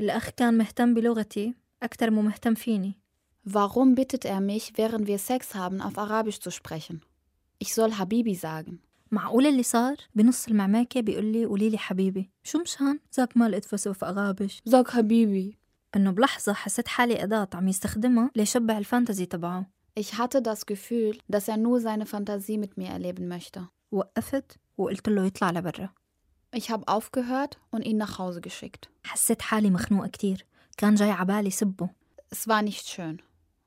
[0.00, 2.94] الأخ كان مهتم بلغتي أكثر مو مهتم فيني
[3.46, 7.02] Warum bittet er mich, während wir Sex haben, auf Arabisch zu sprechen?
[7.58, 8.78] Ich soll Habibi sagen.
[9.10, 13.64] معقول اللي صار بنص المعماكة بيقول لي قولي لي حبيبي شو مشان زاك ما لقيت
[13.64, 15.54] فسف أغابش Sag Habibi.
[15.96, 19.66] إنه بلحظة حسيت حالي أداة عم يستخدمها ليشبع الفانتزي تبعه
[20.00, 23.68] Ich hatte das Gefühl, dass er nur seine Fantasie mit mir erleben möchte.
[23.92, 25.88] وقفت وقلت له يطلع لبرا
[26.56, 28.88] Ich habe aufgehört und ihn nach Hause geschickt.
[29.04, 30.46] حسيت حالي مخنوقة كتير
[30.76, 31.88] كان جاي عبالي سبه
[32.34, 33.22] Es war nicht schön.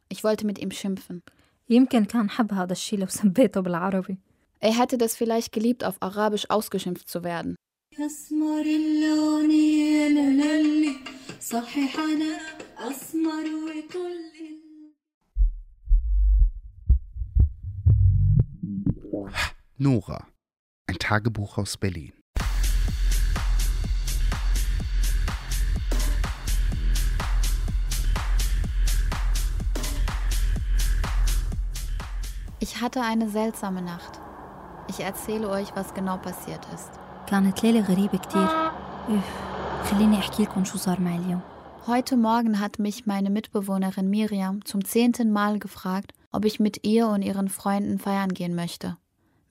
[0.09, 1.21] Ich wollte mit ihm schimpfen.
[1.69, 4.17] يمكن كان حب هذا الشي لو سبيته بالعربي
[4.59, 7.55] Er hätte das vielleicht geliebt, auf Arabisch ausgeschimpft zu werden.
[11.41, 12.39] أسمر اللون يا لالي صحيح أنا
[12.77, 14.37] أسمر وكل
[19.79, 20.25] Nora.
[20.89, 22.13] Ein Tagebuch aus Berlin.
[32.59, 34.19] Ich hatte eine seltsame Nacht.
[34.87, 36.89] Ich erzähle euch, was genau passiert ist.
[37.27, 38.47] كانت ليلة غريبة كتير
[39.09, 39.50] إف
[39.91, 41.41] خليني أحكي لكم شو صار معي اليوم
[41.87, 47.07] Heute Morgen hat mich meine Mitbewohnerin Miriam zum zehnten Mal gefragt, ob ich mit ihr
[47.07, 48.97] und ihren Freunden feiern gehen möchte.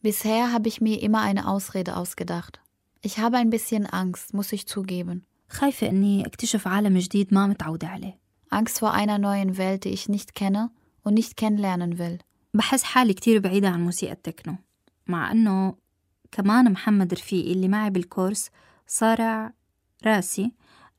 [0.02, 2.60] Bisher habe ich mir immer eine Ausrede ausgedacht.
[3.00, 5.22] Ich habe ein bisschen Angst, muss ich zugeben.
[5.48, 8.18] خايفة إني أكتشف عالم جديد ما متعودة عليه
[8.50, 10.70] Angst vor einer neuen Welt, die ich nicht kenne
[11.02, 12.18] und nicht kennenlernen will.
[12.54, 14.56] بحس حالي كتير بعيدة عن موسيقى التكنو
[15.06, 15.74] مع أنه
[16.32, 18.50] كمان محمد رفيقي اللي معي بالكورس
[18.86, 19.52] صارع
[20.04, 20.52] راسي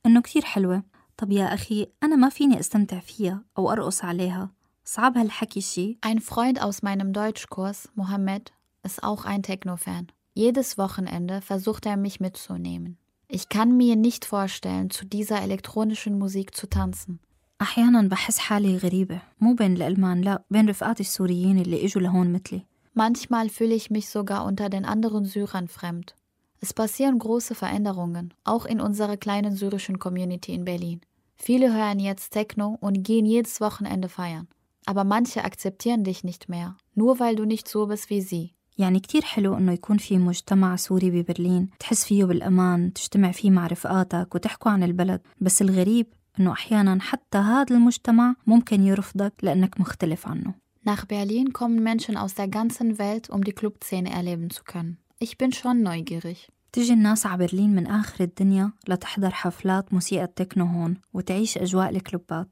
[0.05, 0.83] أنه كتير حلوة
[1.17, 4.51] طب يا أخي أنا ما فيني أستمتع فيها أو أرقص عليها
[4.85, 10.07] صعب هالحكي شي Ein Freund aus meinem Deutschkurs, Mohammed, ist auch ein Techno-Fan.
[10.33, 12.97] Jedes Wochenende versucht er mich mitzunehmen.
[13.27, 17.19] Ich kann mir nicht vorstellen, zu dieser elektronischen Musik zu tanzen.
[17.61, 22.65] أحيانا بحس حالي غريبة مو بين الألمان لا بين رفقاتي السوريين اللي إجوا لهون مثلي
[22.93, 26.15] Manchmal fühle ich mich sogar unter den anderen Syrern fremd.
[26.61, 31.01] Es passieren große Veränderungen, auch in unserer kleinen syrischen Community in Berlin.
[31.35, 34.47] Viele hören jetzt Techno und gehen jedes Wochenende feiern.
[34.85, 38.53] Aber manche akzeptieren dich nicht mehr, nur weil du nicht so bist wie sie.
[38.77, 43.67] يعني كتير حلو إنه يكون في مجتمع سوري ببرلين تحس فيه بالأمان تجتمع فيه مع
[43.67, 46.07] رفقاتك وتحكوا عن البلد بس الغريب
[46.39, 50.53] إنه أحيانا حتى هذا المجتمع ممكن يرفضك لأنك مختلف عنه
[50.85, 54.97] Nach Berlin kommen Menschen aus der ganzen Welt, um die Clubszene erleben zu können.
[55.21, 56.49] Ich bin schon neugierig.
[56.71, 62.47] تجي الناس على برلين من آخر الدنيا لتحضر حفلات موسيقى التكنو هون وتعيش أجواء الكلوبات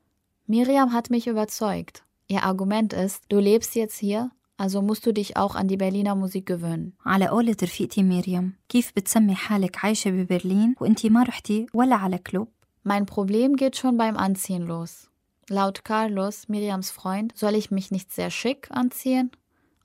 [0.48, 2.04] Miriam hat mich überzeugt.
[2.28, 6.16] Ihr Argument ist, du lebst jetzt hier, also musst du dich auch an die Berliner
[6.16, 6.94] Musik gewöhnen.
[7.06, 12.48] على قولة رفيقتي مريم كيف بتسمي حالك عايشة ببرلين وانتي ما رحتي ولا على كلوب
[12.84, 15.10] Mein Problem geht schon beim Anziehen los.
[15.50, 19.32] Laut Carlos, Miriams Freund, soll ich mich nicht sehr schick anziehen,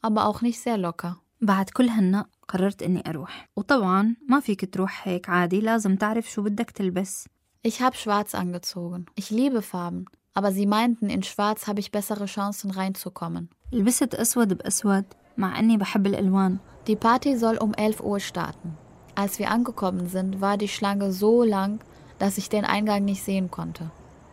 [0.02, 1.16] aber auch nicht sehr locker.
[1.40, 6.42] بعد كل هالنق قررت اني اروح وطبعا ما فيك تروح هيك عادي لازم تعرف شو
[6.42, 7.28] بدك تلبس
[7.68, 9.04] Ich habe schwarz angezogen.
[9.20, 10.06] Ich liebe Farben.
[10.34, 13.48] Aber sie meinten, in schwarz habe ich bessere Chancen reinzukommen.
[13.72, 15.04] لبست اسود باسود
[15.38, 16.58] مع اني بحب الالوان
[16.90, 18.76] Die Party soll um 11 Uhr starten.
[19.14, 21.80] Als wir angekommen sind, war die Schlange so lang,
[22.18, 23.90] dass ich den Eingang nicht sehen konnte.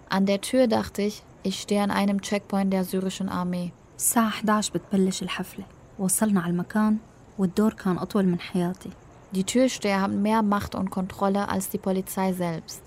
[0.10, 3.72] An der Tür dachte ich, ich stehe an einem Checkpoint der syrischen Armee.
[3.98, 5.66] الساعة 11 بتبلش الحفلة
[6.00, 6.98] وصلنا على المكان
[7.38, 8.90] والدور كان أطول من حياتي
[9.34, 12.82] Die Türsteher haben mehr Macht und Kontrolle als die Polizei selbst.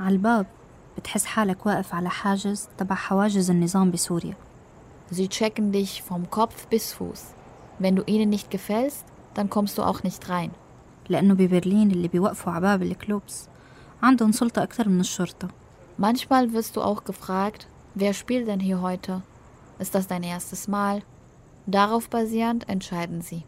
[0.00, 0.46] على الباب
[0.98, 4.34] بتحس حالك واقف على حاجز تبع حواجز النظام بسوريا
[5.10, 7.22] Sie checken dich vom Kopf bis Fuß.
[7.78, 10.50] Wenn du ihnen nicht gefällst, dann kommst du auch nicht rein.
[11.08, 13.48] لأنه ببرلين اللي بيوقفوا على باب الكلوبس
[14.02, 15.48] عندهم سلطة أكثر من الشرطة
[15.98, 19.22] Manchmal wirst du auch gefragt, wer spielt denn hier heute?
[19.78, 21.02] Ist das dein erstes Mal?
[21.66, 23.44] Darauf basierend entscheiden sie.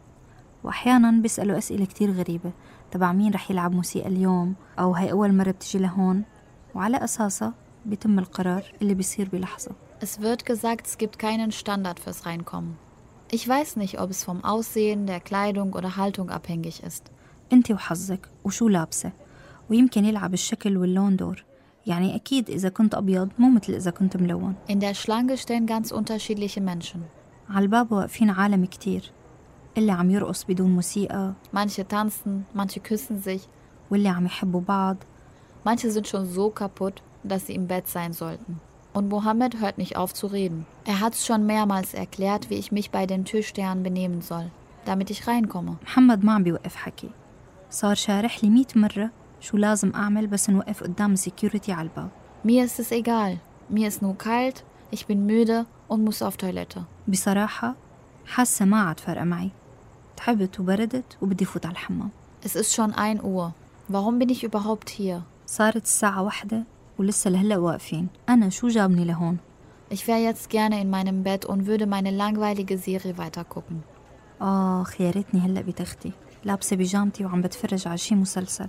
[0.64, 2.52] وأحيانا بيسألوا أسئلة كتير غريبة
[2.90, 6.24] تبع مين رح يلعب موسيقى اليوم أو هاي أول مرة بتجي لهون
[6.74, 7.54] وعلى أساسها
[7.86, 9.70] بيتم القرار اللي بيصير بلحظة
[10.00, 12.76] Es wird gesagt, es gibt keinen Standard fürs Reinkommen.
[13.32, 17.10] Ich weiß nicht, ob es vom Aussehen, der Kleidung oder Haltung abhängig ist.
[17.52, 19.12] أنت وحظك وشو لابسة
[19.70, 21.44] ويمكن يلعب الشكل واللون دور
[21.86, 25.92] يعني أكيد إذا كنت أبيض مو مثل إذا كنت ملون In der Schlange stehen ganz
[25.92, 27.00] unterschiedliche Menschen.
[27.50, 29.12] على الباب واقفين عالم كتير
[29.76, 33.40] اللي عم يرقص بدون موسيقى Manche tanzen, manche küssen sich,
[33.90, 34.96] واللي عم يحبوا بعض
[35.64, 38.60] manche sind schon so kaputt, dass sie im Bett sein sollten.
[38.92, 40.66] Und Mohammed hört nicht auf zu reden.
[40.84, 44.50] Er hat es schon mehrmals erklärt, wie ich mich bei den Türstehern benehmen soll,
[44.84, 45.76] damit ich reinkomme.
[45.82, 47.10] محمد ما عم بيوقف حكي
[47.70, 52.08] صار شارح لي مية مرة شو لازم أعمل بس نوقف قدام السكيورتي على الباب
[52.44, 53.40] Mir ist es egal.
[53.68, 56.84] Mir ist nur kalt, ich bin müde und muss auf Toilette.
[57.08, 57.74] بصراحة
[58.26, 59.50] حاسة ما عاد فارقة معي
[60.16, 62.10] تعبت وبردت وبدي فوت على الحمام
[62.44, 63.52] Es ist schon 1 Uhr.
[63.88, 65.22] Warum bin ich überhaupt hier?
[65.46, 66.64] صارت الساعة واحدة
[66.98, 69.38] ولسه لهلا واقفين أنا شو جابني لهون
[69.90, 73.80] Ich wäre jetzt gerne in meinem Bett und würde meine langweilige Serie weitergucken.
[74.40, 76.12] آخ يا ريتني هلا بتختي
[76.44, 78.68] لابسة بيجامتي وعم بتفرج على شي مسلسل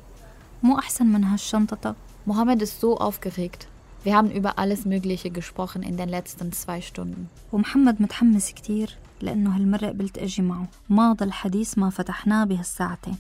[0.64, 3.68] مو أحسن من هالشنطة Mohammed ist so aufgeregt.
[4.04, 7.28] Wir haben über alles Mögliche gesprochen in den letzten zwei Stunden.
[7.54, 13.18] ومحمد متحمس كتير لأنه هالمرة قبلت أجي معه ما ضل حديث ما فتحناه بهالساعتين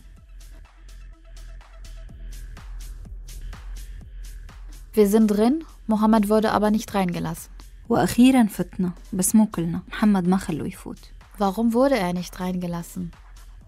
[4.93, 7.49] Wir sind drin, Mohammed wurde aber nicht reingelassen.
[7.89, 10.99] وأخيرا فتنا بس مو كلنا محمد ما خلوه يفوت
[11.39, 13.09] Warum wurde er nicht reingelassen?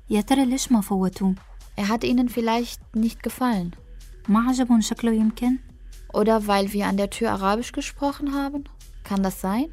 [0.09, 1.35] يا ترى ليش ما فوتوه
[1.79, 3.71] Er hat ihnen vielleicht nicht gefallen.
[4.29, 5.57] ما عجبهم شكله يمكن
[6.13, 8.63] Oder weil wir an der Tür Arabisch gesprochen haben?
[9.03, 9.69] Kann das sein?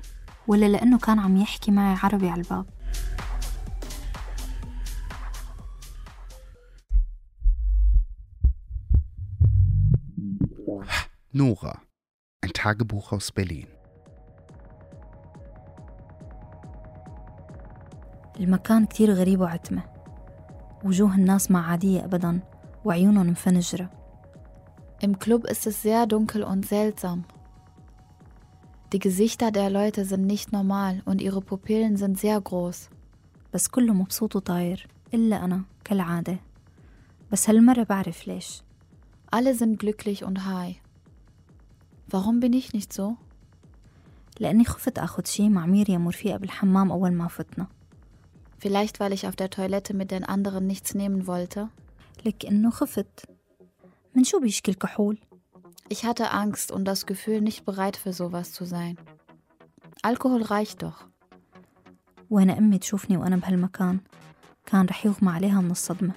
[0.48, 2.66] ولا لأنه كان عم يحكي معي عربي على الباب
[11.36, 11.82] Nora.
[12.44, 13.68] Ein Tagebuch aus Berlin.
[18.40, 19.84] المكان كتير غريب وعتمة
[20.84, 22.40] وجوه الناس ما عادية أبدا
[22.86, 23.90] وعيونهم مفنجرة
[25.04, 27.26] Im Club ist es sehr dunkel und seltsam.
[28.93, 32.89] Die Gesichter der Leute sind nicht normal und ihre Pupillen sind sehr groß.
[33.55, 36.41] بس كله مبسوط وطاير إلا أنا كالعادة
[37.33, 38.63] بس هالمرة بعرف ليش
[39.31, 40.77] Alle sind glücklich und high.
[42.11, 43.17] Warum bin ich nicht so?
[44.41, 47.67] لأني خفت أخد شي مع مريم ورفيقة بالحمام أول ما فتنا
[48.59, 51.69] Vielleicht, weil ich auf der Toilette mit den anderen nichts nehmen wollte.
[52.27, 53.25] لك إنه خفت
[54.15, 55.19] من شو بيشكي الكحول؟
[55.89, 58.99] Ich hatte Angst und das Gefühl, nicht bereit für sowas zu sein.
[60.03, 61.09] Alkohol reicht doch.
[62.31, 64.01] وأنا أمي تشوفني وأنا بهالمكان
[64.67, 66.15] كان رح يغمى عليها من الصدمة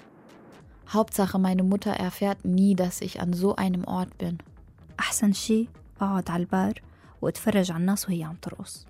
[0.94, 4.38] Hauptsache, meine Mutter erfährt nie, dass ich an so einem Ort bin.
[5.00, 5.70] أحسن شي
[6.02, 6.74] أقعد على البار
[7.22, 8.86] وأتفرج على الناس وهي عم ترقص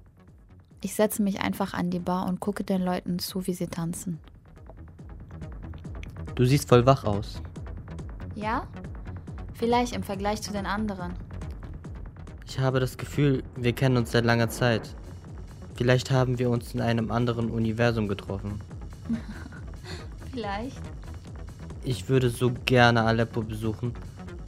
[0.83, 4.19] Ich setze mich einfach an die Bar und gucke den Leuten zu, wie sie tanzen.
[6.33, 7.39] Du siehst voll wach aus.
[8.33, 8.67] Ja?
[9.58, 11.14] Vielleicht im Vergleich zu den anderen.
[12.46, 14.94] Ich habe das Gefühl, wir kennen uns seit langer Zeit.
[15.74, 18.60] Vielleicht haben wir uns in einem anderen Universum getroffen.
[20.32, 20.80] Vielleicht.
[21.84, 23.94] Ich würde so gerne Aleppo besuchen.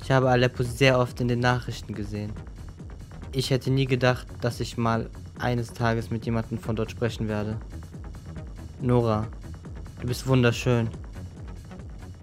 [0.03, 2.33] Ich habe Aleppo sehr oft in den Nachrichten gesehen.
[3.33, 7.59] Ich hätte nie gedacht, dass ich mal eines Tages mit jemandem von dort sprechen werde.
[8.81, 9.27] Nora,
[10.01, 10.89] du bist wunderschön.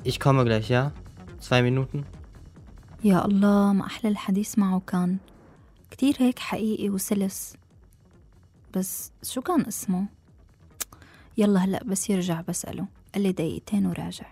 [0.04, 0.92] Ich komme gleich, ja?
[1.40, 2.06] Zwei Minuten?
[3.05, 5.17] يا الله ما أحلى الحديث معه كان
[5.91, 7.57] كتير هيك حقيقي وسلس
[8.77, 10.07] بس شو كان اسمه؟
[11.39, 14.27] يلا هلأ بس يرجع بسأله قال لي دقيقتين وراجع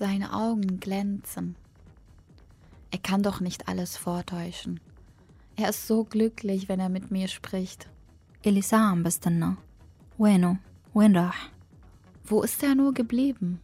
[0.00, 1.56] Seine Augen glänzen.
[2.90, 4.80] Er kann doch nicht alles vortäuschen.
[5.56, 7.86] Er ist so glücklich, wenn er mit mir spricht.
[8.46, 9.54] إلي ساعة عم بستناه
[10.18, 10.56] وينه؟
[10.94, 11.50] وين راح؟
[12.24, 13.58] Wo ist er nur geblieben?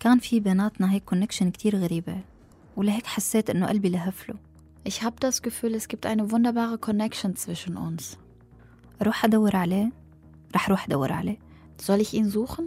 [0.00, 2.20] كان في بيناتنا هيك كونكشن كتير غريبة
[2.75, 4.35] ولهيك حسيت إنه قلبي لهفله
[4.89, 8.17] Ich habe das Gefühl, es gibt eine wunderbare Connection zwischen uns.
[9.01, 9.91] أروح أدور عليه؟
[10.55, 11.37] رح روح أدور عليه
[11.81, 12.63] Soll ich ihn suchen?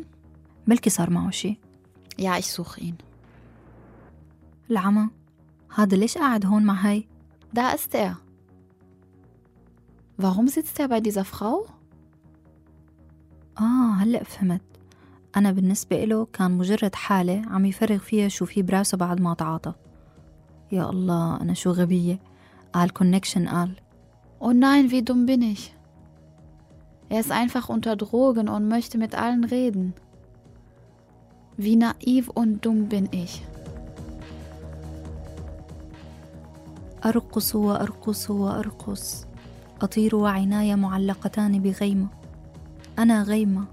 [0.66, 1.58] بلكي صار معه شي
[2.18, 2.94] Ja, ich suche ihn.
[4.70, 5.08] العمى
[5.74, 7.06] هذا ليش قاعد هون مع هاي؟
[7.56, 8.16] Da ist er.
[10.16, 11.66] Warum sitzt er bei dieser Frau?
[13.58, 14.60] آه هلأ فهمت
[15.36, 19.74] أنا بالنسبة إله كان مجرد حالة عم يفرغ فيها شو في براسه بعد ما تعاطى
[20.71, 22.19] يا الله أنا شو غبية
[22.73, 23.75] قال كونكشن قال
[24.41, 25.75] Oh nein, wie dumm bin ich.
[27.09, 29.93] Er ist einfach unter Drogen und möchte mit allen reden.
[31.57, 33.43] Wie naiv und dumm bin ich.
[37.05, 39.25] أرقص وأرقص وأرقص
[39.81, 42.07] أطير وعيناي معلقتان بغيمة
[42.99, 43.65] أنا غيمة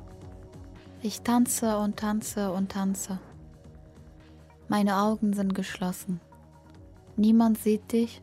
[1.03, 3.19] Ich tanze und tanze und tanze.
[4.69, 6.21] Meine Augen sind geschlossen.
[7.21, 8.23] Niemand sieht dich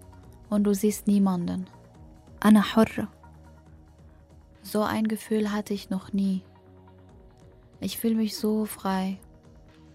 [0.50, 1.66] und du siehst niemanden.
[2.46, 3.08] أنا حرة
[4.64, 6.42] So ein Gefühl hatte ich noch nie.
[7.80, 9.20] Ich fühle mich so frei,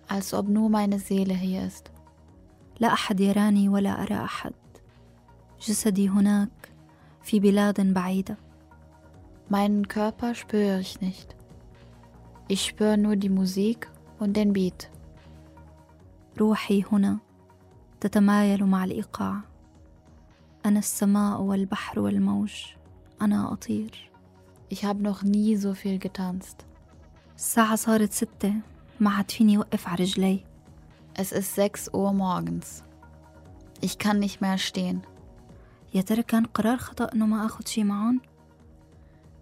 [0.09, 1.91] als ob nur meine Seele hier ist.
[2.81, 4.53] لا أحد يراني ولا أرى أحد
[5.61, 6.73] جسدي هناك
[7.23, 8.37] في بلاد بعيدة
[9.51, 11.35] Meinen Körper spüre ich nicht.
[12.49, 13.89] Ich spüre nur die Musik
[14.19, 14.91] und den Beat.
[16.41, 17.19] روحي هنا
[18.04, 19.40] تتمايل مع الإيقاع
[20.66, 22.54] أنا السماء والبحر والموج
[23.22, 24.10] أنا أطير
[24.74, 26.66] Ich habe noch nie so viel getanzt.
[27.36, 28.54] الساعة صارت ستة
[29.00, 30.44] ما عاد فيني وقف على رجلي
[31.16, 32.84] Es ist 6 Uhr morgens.
[33.82, 35.02] Ich kann nicht mehr stehen.
[35.94, 38.22] يا ترى كان قرار خطأ إنه ما أخد شي معهم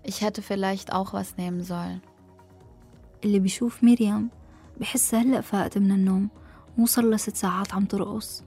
[0.07, 1.99] Ich hätte vielleicht auch was nehmen sollen.
[3.23, 4.29] اللي بيشوف مريم
[4.79, 6.29] بحس هلأ فاقت من النوم
[6.77, 8.43] مو صار لها ست ساعات عم ترقص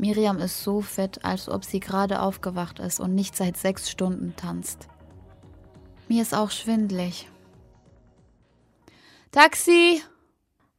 [0.00, 4.34] Miriam ist so fit, als ob sie gerade aufgewacht ist und nicht seit sechs Stunden
[4.36, 4.88] tanzt.
[6.08, 7.28] Mir ist auch schwindlig.
[9.32, 10.02] Taxi!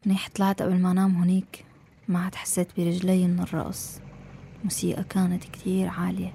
[0.06, 1.65] منيح طلعت قبل ما انام هنيك
[2.08, 4.00] ما عاد حسيت برجلي من الرقص
[4.60, 6.34] الموسيقى كانت كتير عالية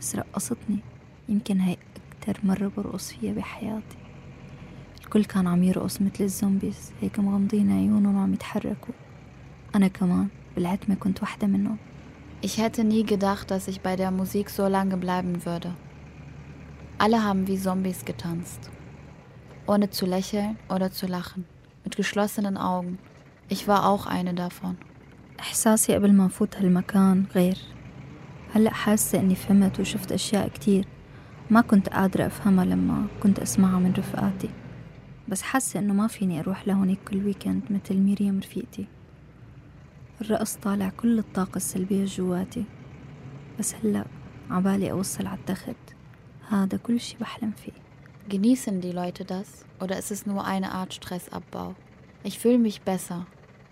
[0.00, 0.78] بس رقصتني
[1.28, 1.78] يمكن هاي
[2.18, 3.96] أكتر مرة برقص فيها بحياتي
[5.00, 8.94] الكل كان عم يرقص مثل الزومبيز هيك مغمضين عيونهم وعم يتحركوا
[9.74, 11.76] أنا كمان بالعتمة كنت واحدة منهم
[12.40, 15.74] Ich hätte nie gedacht, dass ich bei der Musik so lange bleiben würde.
[16.98, 18.70] Alle haben wie Zombies getanzt.
[19.66, 21.46] Ohne zu lächeln oder zu lachen.
[21.84, 22.98] Mit geschlossenen Augen.
[23.48, 24.76] Ich war auch eine davon.
[25.40, 27.58] إحساسي قبل ما نفوت هالمكان غير
[28.54, 30.86] هلأ حاسة إني فهمت وشفت أشياء كتير
[31.50, 34.50] ما كنت قادرة أفهمها لما كنت أسمعها من رفقاتي
[35.28, 38.86] بس حاسة إنه ما فيني أروح لهونيك كل ويكند مثل مريم رفيقتي
[40.20, 42.64] الرقص طالع كل الطاقة السلبية جواتي
[43.58, 44.04] بس هلأ
[44.50, 45.76] عبالي أوصل على التخت
[46.48, 47.84] هذا كل شي بحلم فيه
[48.28, 51.74] Genießen die Leute das oder ist es nur eine Art Stressabbau?
[52.22, 53.26] Ich fühle mich besser,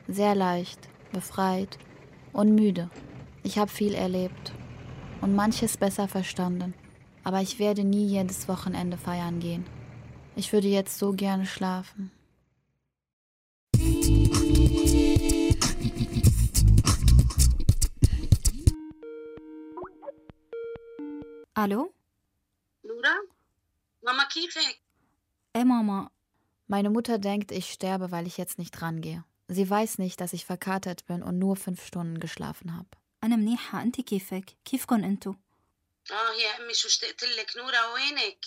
[0.09, 1.79] sehr leicht, befreit
[2.35, 2.91] und müde.
[3.43, 4.53] Ich habe viel erlebt
[5.23, 6.75] und manches besser verstanden,
[7.25, 9.65] aber ich werde nie jedes Wochenende feiern gehen.
[10.37, 12.11] Ich würde jetzt so gerne schlafen.
[21.59, 21.93] الو
[22.85, 23.15] نورا
[24.03, 24.81] ماما كيفك؟
[25.57, 26.11] ايه ماما
[26.73, 29.21] Meine Mutter denkt, ich sterbe, weil ich jetzt nicht rangehe.
[29.57, 32.89] Sie weiß nicht, dass ich verkatert bin und nur fünf Stunden geschlafen habe.
[33.25, 35.35] انا منيحة انت كيفك كيفكن انتو
[36.11, 38.45] اه يا امي شو اشتقت لك نورا وينك؟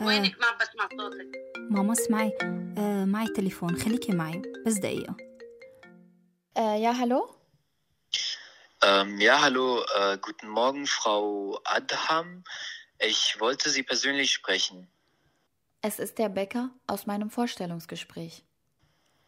[0.00, 1.38] آه وينك ما بسمع صوتك؟
[1.70, 2.32] ماما اسمعي
[2.78, 5.16] آه معي تليفون خليكي معي بس دقيقة
[6.56, 7.20] Äh, ja, hallo?
[8.81, 12.45] ähm, ja, hallo, äh, guten Morgen, Frau Adham.
[12.99, 14.89] Ich wollte Sie persönlich sprechen.
[15.81, 18.45] Es ist der Bäcker aus meinem Vorstellungsgespräch.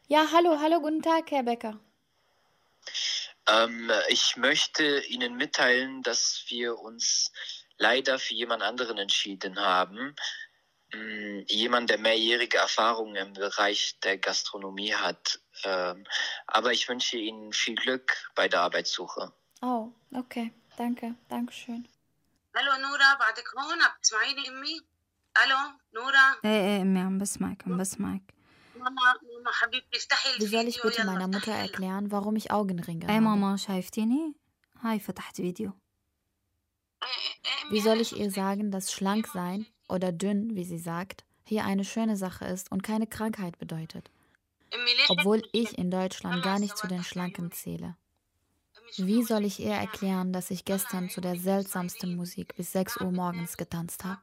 [0.07, 1.77] Ja, hallo, hallo, guten Tag, Herr Bäcker.
[3.45, 7.33] Ähm, ich möchte Ihnen mitteilen, dass wir uns
[7.77, 10.15] leider für jemand anderen entschieden haben.
[10.93, 15.39] Mm, Jemand, der mehrjährige Erfahrung im Bereich der Gastronomie hat.
[15.65, 16.05] Ähm,
[16.47, 19.33] aber ich wünsche Ihnen viel Glück bei der Arbeitssuche.
[19.62, 21.82] Oh, okay, danke, danke schön.
[22.56, 24.80] الو نورا بعدك هون عم تسمعيني امي؟
[25.44, 25.56] الو
[25.94, 28.34] نورا ايه ايه امي عم بسمعك عم بسمعك
[28.76, 32.36] ماما ماما حبيبتي افتحي Wie soll ich الفيديو bitte يلا meiner Mutter افتحي erklären, warum
[32.36, 33.20] ich Augenringe ايه habe?
[33.20, 34.34] ماما شايفتيني
[34.80, 35.72] هاي فتحت فيديو
[37.70, 41.84] Wie soll ich ihr sagen, dass schlank sein oder dünn, wie sie sagt, hier eine
[41.84, 44.10] schöne Sache ist und keine Krankheit bedeutet?
[45.08, 47.96] Obwohl ich in Deutschland gar nicht zu den Schlanken zähle.
[48.97, 53.11] Wie soll ich ihr erklären, dass ich gestern zu der seltsamsten Musik bis 6 Uhr
[53.11, 54.21] morgens getanzt habe?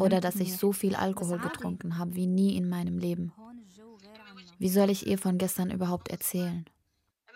[0.00, 3.32] Oder dass ich so viel Alkohol getrunken habe wie nie in meinem Leben.
[4.58, 6.64] Wie soll ich ihr von gestern überhaupt erzählen?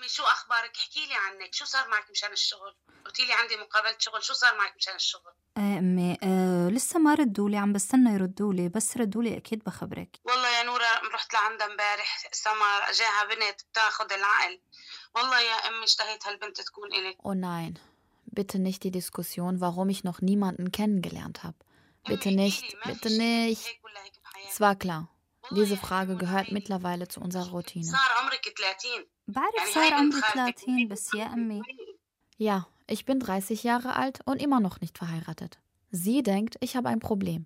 [0.01, 2.75] امي شو أخبارك؟ احكي لي عنك، شو صار معك مشان الشغل؟
[3.05, 7.15] قلتي لي عندي مقابلة شغل، شو صار معك مشان الشغل؟ إيه أمي آه لسه ما
[7.15, 11.35] ردوا لي عم بستنى يردوا لي بس ردوا لي أكيد بخبرك والله يا نورا رحت
[11.35, 14.61] لعندها امبارح سمر جاها بنت بتاخد العقل
[15.15, 17.79] والله يا أمي اشتهيت هالبنت تكون الك Oh nein,
[18.27, 21.59] bitte nicht die Diskussion, warum ich noch niemanden kennengelernt habe.
[22.07, 23.67] Bitte nicht, bitte nicht.
[24.49, 25.09] Es war klar.
[25.52, 27.84] Diese Frage gehört mittlerweile zu unserer Routine.
[27.84, 31.62] صار عمرك 30 بعرف يعني صار هاي عمري بنت خالتك 30 بس يا امي
[32.40, 35.60] Ja, ich bin 30 Jahre alt und immer noch nicht verheiratet.
[35.92, 37.46] Sie denkt, ich habe ein Problem.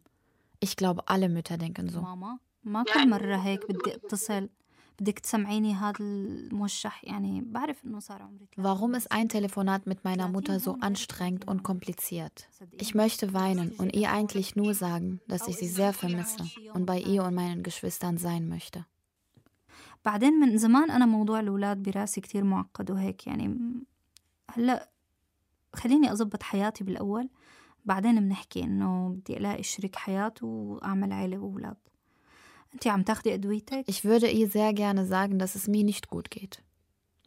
[0.59, 2.01] Ich glaube, alle Mütter denken so.
[2.01, 4.49] ماما ما كل مرة هيك بدي اتصل
[4.99, 10.03] بدك تسمعيني هذا الموشح يعني بعرف انه صار عمري 30 Warum ist ein Telefonat mit
[10.03, 12.47] meiner Mutter so anstrengend und kompliziert?
[12.83, 16.43] Ich möchte weinen und ihr eigentlich nur sagen, dass ich sie sehr vermisse
[16.75, 18.85] und bei ihr und meinen Geschwistern sein möchte.
[20.05, 23.85] بعدين من زمان انا موضوع الاولاد براسي كتير معقد وهيك يعني م-
[24.51, 24.89] هلا
[25.75, 27.29] خليني اضبط حياتي بالاول
[27.85, 31.77] بعدين بنحكي انه بدي الاقي شريك حياة واعمل عيلة واولاد
[32.73, 36.29] انتي عم تاخدي ادويتك Ich würde ihr sehr gerne sagen, dass es mir nicht gut
[36.31, 36.63] geht.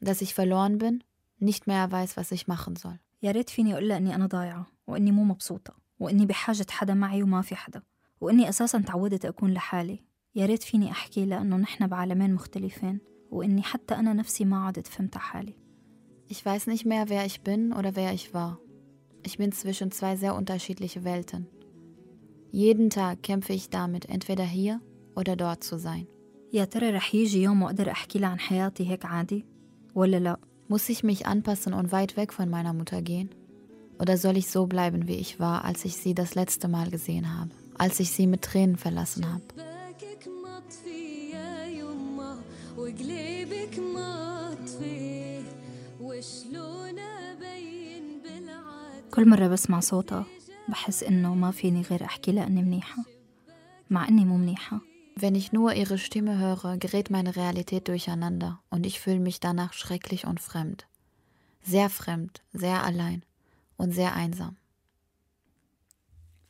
[0.00, 1.04] Dass ich verloren bin,
[1.38, 2.98] nicht mehr weiß, was ich machen soll.
[3.22, 7.22] يا ريت فيني اقول لها اني انا ضايعة واني مو مبسوطة واني بحاجة حدا معي
[7.22, 7.82] وما في حدا
[8.20, 9.98] واني اساسا تعودت اكون لحالي
[10.34, 14.86] يا ريت فيني احكي لها انه نحن بعالمين مختلفين واني حتى انا نفسي ما عدت
[14.86, 15.54] فهمت حالي
[16.28, 18.58] Ich weiß nicht mehr, wer ich bin oder wer ich war.
[19.22, 21.46] Ich bin zwischen zwei sehr unterschiedliche Welten.
[22.50, 24.80] Jeden Tag kämpfe ich damit, entweder hier
[25.16, 26.06] oder dort zu sein.
[26.52, 29.44] يا ترى رح يجي يوم واقدر احكي لها عن حياتي هيك عادي
[29.94, 30.36] ولا لا
[30.68, 33.28] Muss ich mich anpassen und weit weg von meiner Mutter gehen?
[33.98, 37.26] Oder soll ich so bleiben, wie ich war, als ich sie das letzte Mal gesehen
[37.38, 37.50] habe?
[37.76, 39.42] Als ich sie mit Tränen verlassen habe?
[39.56, 42.40] باكك مطفي يا يما
[42.78, 45.42] وقلبك مطفي
[46.00, 50.24] وشلون ابين بالعاد كل مرة بسمع صوتها
[50.68, 53.04] بحس إنه ما فيني غير أحكي لها إني منيحة
[53.90, 54.80] مع إني مو منيحة
[55.16, 59.72] Wenn ich nur ihre Stimme höre, gerät meine Realität durcheinander und ich fühle mich danach
[59.74, 60.86] schrecklich und fremd.
[61.62, 63.24] Sehr fremd, sehr allein
[63.76, 64.56] und sehr einsam.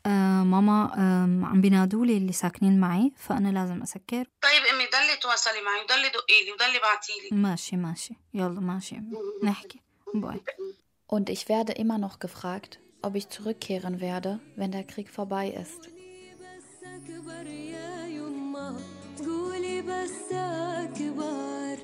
[0.06, 5.62] آه ماما آه عم بينادولي اللي ساكنين معي فأنا لازم أسكر طيب امي ضلي تواصلي
[5.62, 9.00] معي وضلي دقي لي وضلي بعتي لي ماشي ماشي يلا ماشي
[9.42, 9.80] نحكي
[10.14, 10.40] باي
[11.14, 15.82] Und ich werde immer noch gefragt, ob ich zurückkehren werde, wenn der Krieg vorbei ist.
[18.66, 21.78] قولي بس اكبر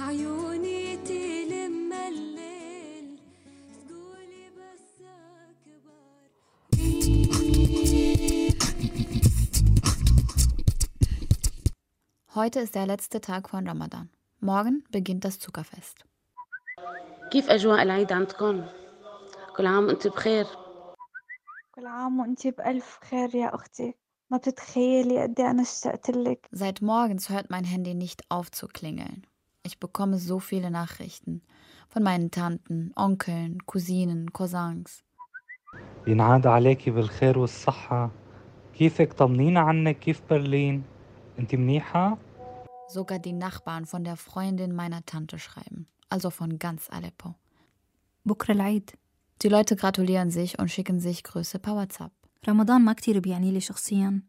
[0.00, 3.18] عيوني تلم الليل
[3.90, 5.02] قولي بس
[5.50, 6.28] اكبر
[12.34, 14.08] Heute ist der letzte Tag von Ramadan.
[14.40, 16.04] Morgen beginnt das Zuckerfest.
[17.30, 18.66] كيف اجواء العيد عندكم؟
[19.56, 20.46] كل عام وانت بخير
[21.74, 23.94] كل عام وانتي بألف خير يا أختي
[24.30, 28.66] ما بتتخيلي قد إيه أنا اشتقت لك Seit morgens hört mein Handy nicht auf zu
[28.68, 29.26] klingeln.
[29.66, 31.42] Ich bekomme so viele Nachrichten.
[31.94, 35.04] von meinen Tanten, Onkeln, Cousinen, Cousins.
[36.06, 38.10] ينعاد عليكي بالخير والصحة
[38.74, 40.82] كيفك طمنينا عنك كيف برلين
[41.38, 42.18] انت منيحة؟
[42.88, 47.34] Sogar die Nachbarn von der Freundin meiner Tante schreiben, also von ganz Aleppo.
[48.26, 48.90] بكرة العيد
[49.42, 52.12] Die Leute gratulieren sich und schicken sich Grüße per WhatsApp.
[52.48, 54.22] رمضان ما كتير بيعني لي شخصيا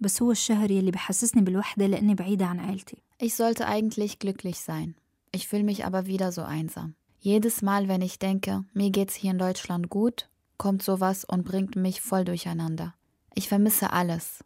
[0.00, 4.96] بس هو الشهر يلي بحسسني بالوحدة لأني بعيدة عن عيلتي Ich sollte eigentlich glücklich sein.
[5.32, 6.94] Ich fühle mich aber wieder so einsam.
[7.20, 11.74] Jedes Mal, wenn ich denke, mir geht's hier in Deutschland gut, kommt sowas und bringt
[11.76, 12.94] mich voll durcheinander.
[13.34, 14.44] Ich vermisse alles.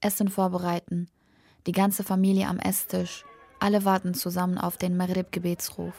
[0.00, 1.08] Essen vorbereiten,
[1.66, 3.24] die ganze Familie am Esstisch,
[3.58, 5.94] alle warten zusammen auf den Maghrib-Gebetsruf,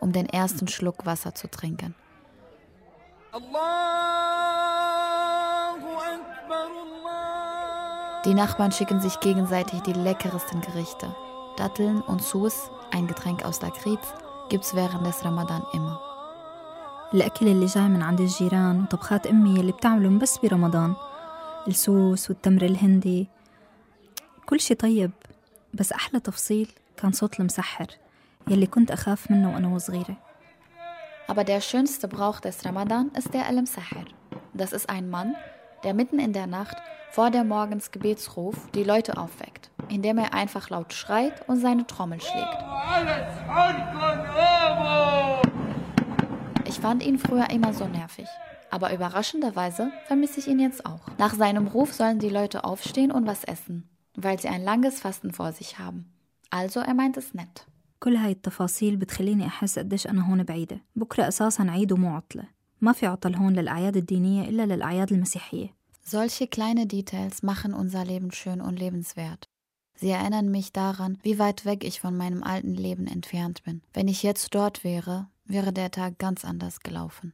[0.00, 1.94] um den ersten Schluck Wasser zu trinken.
[8.24, 11.14] Die Nachbarn schicken sich gegenseitig die leckeresten Gerichte.
[11.56, 14.06] Datteln und Sus, ein Getränk aus Lakritz,
[14.50, 15.98] gibt's während des Ramadan immer.
[17.14, 20.94] الأكل اللي جاي من عند الجيران وطبخات أمي اللي بتعملهم بس برمضان
[21.68, 23.28] السوس والتمر الهندي
[24.46, 25.10] كل شي طيب
[25.74, 27.86] بس أحلى تفصيل كان صوت المسحر
[28.48, 30.16] يلي كنت أخاف منه وأنا وصغيرة
[31.28, 34.04] Aber der schönste Brauch des Ramadan ist der Al-Sahir.
[34.52, 35.36] Das ist ein Mann,
[35.84, 36.76] der mitten in der Nacht
[37.10, 42.20] vor der Morgens Gebetsruf die Leute aufweckt, indem er einfach laut schreit und seine Trommel
[42.20, 42.58] schlägt.
[46.66, 48.28] Ich fand ihn früher immer so nervig.
[48.70, 51.00] Aber überraschenderweise vermisse ich ihn jetzt auch.
[51.18, 55.32] Nach seinem Ruf sollen die Leute aufstehen und was essen, weil sie ein langes Fasten
[55.32, 56.12] vor sich haben.
[56.50, 57.66] Also er meint es nett.
[58.00, 62.44] كل هاي التفاصيل بتخليني أحس قديش أنا هون بعيدة بكرة أساسا عيد ومو عطلة
[62.84, 68.32] ما في عطل هون للأعياد الدينية إلا للأعياد المسيحية Solche kleine Details machen unser Leben
[68.32, 69.48] schön und lebenswert.
[69.94, 73.82] Sie erinnern mich daran, wie weit weg ich von meinem alten Leben entfernt bin.
[73.92, 77.32] Wenn ich jetzt dort wäre, wäre der Tag ganz anders gelaufen.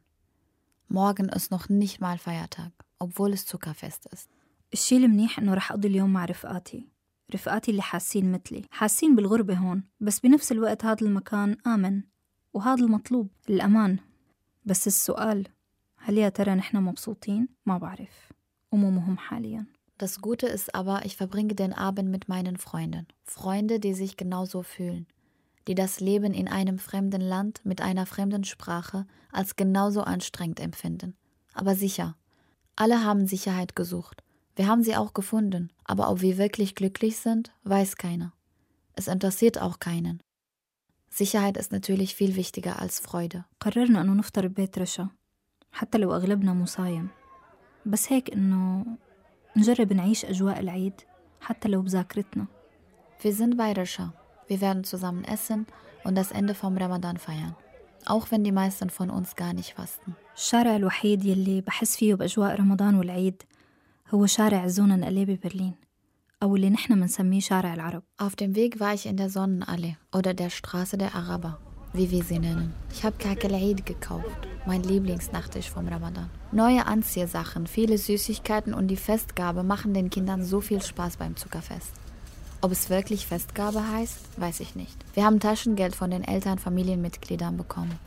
[0.89, 4.29] Morgen ist noch nicht mal Feiertag, obwohl es Zuckerfest ist.
[4.73, 6.89] الشي المنيح إنه رح أقضي اليوم مع رفقاتي
[7.35, 12.03] رفقاتي اللي حاسين مثلي حاسين بالغربة هون بس بنفس الوقت هذا المكان آمن
[12.55, 13.99] وهذا المطلوب الأمان
[14.65, 15.49] بس السؤال
[15.97, 18.33] هل يا ترى نحن مبسوطين؟ ما بعرف
[18.73, 19.67] ومو مهم حاليا
[19.99, 23.07] Das Gute ist aber, ich verbringe den Abend mit meinen Freunden.
[23.25, 25.07] Freunde, die sich genauso fühlen.
[25.69, 31.17] Die das Leben in einem fremden Land mit einer fremden Sprache als genauso anstrengend empfinden.
[31.55, 32.15] Aber sicher.
[32.77, 34.23] Alle haben Sicherheit gesucht.
[34.55, 35.71] Wir haben sie auch gefunden.
[35.85, 38.35] Aber ob wir wirklich glücklich sind, weiß keiner.
[38.93, 40.23] Es interessiert auch keinen.
[41.14, 43.44] Sicherheit ist natürlich viel wichtiger als Freude.
[43.60, 45.08] قررنا إنه نفطر ببيت رشا
[45.72, 47.08] حتى لو أغلبنا مو صايم
[47.86, 48.86] بس هيك إنه
[49.58, 50.94] نجرب نعيش أجواء العيد
[51.42, 52.46] حتى لو بذاكرتنا
[53.24, 54.14] Wir sind bei Risha.
[54.48, 55.68] Wir werden zusammen essen
[56.04, 57.56] und das Ende vom Ramadan feiern.
[58.06, 60.14] Auch wenn die meisten von uns gar nicht fasten.
[60.38, 63.44] الشارع الوحيد يلي بحس فيه بأجواء رمضان والعيد
[64.10, 65.74] هو شارع زونن ألي ببرلين
[66.43, 70.35] أو اللي نحن منسميه شارع العرب Auf dem Weg war ich in der Sonnenallee oder
[70.35, 71.59] der Straße der Araber,
[71.93, 72.75] wie wir sie nennen.
[72.93, 76.31] Ich habe Kakelaid gekauft, mein Lieblingsnachtisch vom Ramadan.
[76.53, 81.93] Neue Anziehsachen, viele Süßigkeiten und die Festgabe machen den Kindern so viel Spaß beim Zuckerfest.
[82.61, 84.97] Ob es wirklich Festgabe heißt, weiß ich nicht.
[85.15, 87.99] Wir haben Taschengeld von den Eltern Familienmitgliedern bekommen.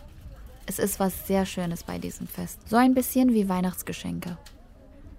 [0.66, 2.60] Es ist was sehr Schönes bei diesem Fest.
[2.68, 4.38] So ein bisschen wie Weihnachtsgeschenke.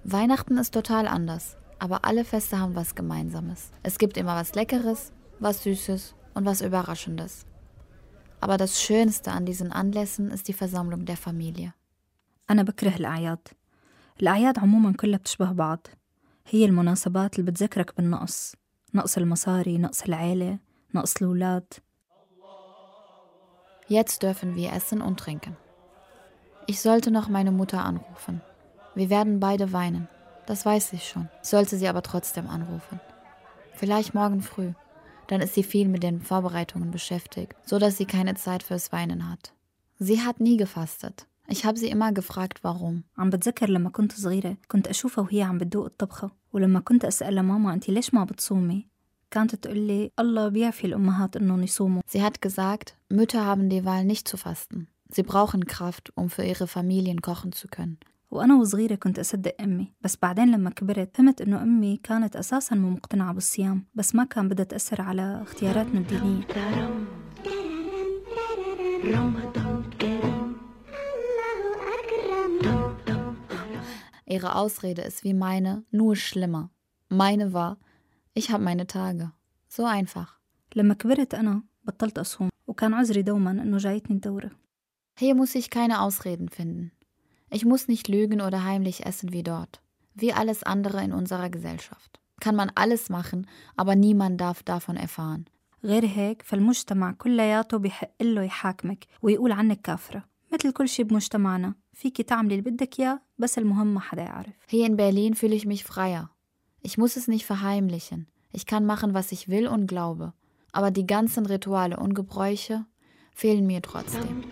[0.04, 3.70] Weihnachten ist total anders, aber alle Feste haben was Gemeinsames.
[3.82, 7.46] Es gibt immer was Leckeres, was Süßes und was Überraschendes.
[8.40, 11.72] Aber das Schönste an diesen Anlässen ist die Versammlung der Familie.
[12.50, 13.48] أنا بكره الأعياد
[14.20, 15.86] الأعياد عموما كلها بتشبه بعض
[16.46, 18.56] هي المناسبات اللي بتذكرك بالنقص
[18.94, 20.58] نقص المصاري نقص العيلة
[20.94, 21.74] نقص الأولاد
[23.88, 25.56] Jetzt dürfen wir essen und trinken.
[26.68, 28.40] Ich sollte noch meine Mutter anrufen.
[28.94, 30.06] Wir werden beide weinen.
[30.46, 31.28] Das weiß ich schon.
[31.42, 33.00] Ich sollte sie aber trotzdem anrufen.
[33.74, 34.72] Vielleicht morgen früh.
[35.28, 39.30] Dann ist sie viel mit den Vorbereitungen beschäftigt, so dass sie keine Zeit fürs Weinen
[39.30, 39.52] hat.
[39.98, 41.26] Sie hat nie gefastet.
[41.46, 43.04] Ich habe sie immer gefragt, warum.
[43.18, 47.74] عم بتذكر لما كنت صغيرة كنت أشوفها وهي عم بتدوق الطبخة ولما كنت أسألها ماما
[47.74, 48.86] أنت ليش ما بتصومي
[49.30, 54.04] كانت تقول لي الله بيعفي الأمهات إنهم يصوموا Sie hat gesagt, Mütter haben die Wahl
[54.04, 54.88] nicht zu fasten.
[55.08, 57.98] Sie brauchen Kraft, um für ihre Familien kochen zu können.
[58.31, 62.89] وأنا وصغيرة كنت أصدق أمي بس بعدين لما كبرت فهمت إنه أمي كانت أساسا مو
[62.89, 66.45] مقتنعة بالصيام بس ما كان بدها تأثر على اختياراتنا الدينية
[74.27, 76.71] Ihre Ausrede ist wie meine, nur schlimmer.
[77.09, 77.77] Meine war,
[78.33, 79.31] ich habe meine Tage.
[79.67, 80.39] So einfach.
[80.75, 84.51] لما كبرت أنا بطلت أصوم وكان عذري دوما إنه جايتني الدورة
[85.17, 86.91] Hier muss ich keine Ausreden finden.
[87.54, 89.80] Ich muss nicht lügen oder heimlich essen wie dort.
[90.14, 92.20] Wie alles andere in unserer Gesellschaft.
[92.40, 93.46] Kann man alles machen,
[93.76, 95.46] aber niemand darf davon erfahren.
[95.84, 102.22] غير هيك فالمجتمع كلياته بحق له يحاكمك ويقول عنك كافرة مثل كل شي بمجتمعنا فيكي
[102.22, 105.84] تعملي اللي بدك إياه بس المهم ما حدا يعرف Hier in Berlin fühle ich mich
[105.84, 106.30] freier.
[106.82, 108.26] Ich muss es nicht verheimlichen.
[108.52, 110.32] Ich kann machen, was ich will und glaube.
[110.72, 112.86] Aber die ganzen Rituale und Gebräuche
[113.34, 114.44] fehlen mir trotzdem.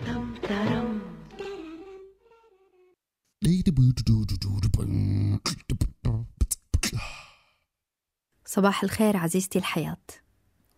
[8.45, 9.97] صباح الخير عزيزتي الحياة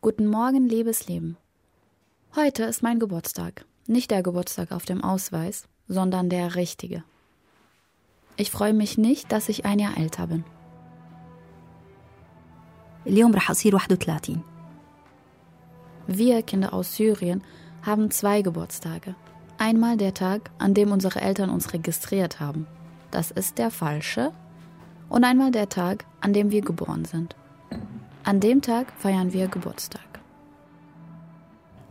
[0.03, 1.37] Guten Morgen, liebes Leben.
[2.35, 3.67] Heute ist mein Geburtstag.
[3.87, 7.05] Nicht der Geburtstag auf dem Ausweis, sondern der richtige.
[8.37, 10.45] Ich freue mich nicht, dass ich ein Jahr älter bin.
[13.07, 14.39] اليوم رح أصير 31
[16.07, 17.43] Wir Kinder aus Syrien
[17.83, 19.15] haben zwei Geburtstage.
[19.59, 22.67] Einmal der Tag, an dem unsere Eltern uns registriert haben.
[23.11, 24.33] Das ist der falsche.
[25.09, 27.37] Und einmal der Tag, an dem wir geboren sind.
[28.25, 30.11] An dem Tag feiern wir Geburtstag.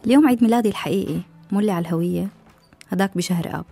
[0.06, 1.22] اليوم عيد ميلادي الحقيقي
[1.52, 2.28] مو اللي على الهوية
[2.90, 3.66] هداك بشهر آب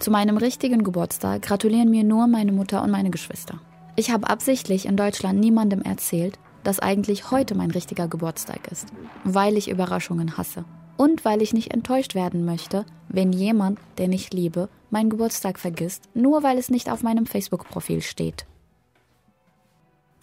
[0.00, 3.60] Zu meinem richtigen Geburtstag gratulieren mir nur meine Mutter und meine Geschwister.
[3.94, 8.88] Ich habe absichtlich in Deutschland niemandem erzählt, dass eigentlich heute mein richtiger Geburtstag ist,
[9.24, 10.64] weil ich Überraschungen hasse.
[10.96, 16.02] Und weil ich nicht enttäuscht werden möchte, wenn jemand, den ich liebe, meinen Geburtstag vergisst,
[16.14, 18.46] nur weil es nicht auf meinem Facebook-Profil steht.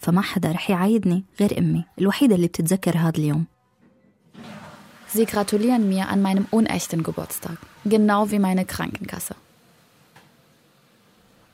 [0.00, 3.46] فما حدا رح يعايدني غير أمي الوحيدة اللي بتتذكر هذا اليوم
[5.14, 9.34] Sie gratulieren mir an meinem unechten Geburtstag, genau wie meine Krankenkasse.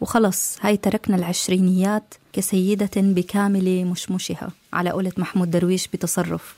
[0.00, 6.56] وخلص هاي تركنا العشرينيات كسيدة بكامل مشمشها على قولة محمود درويش بتصرف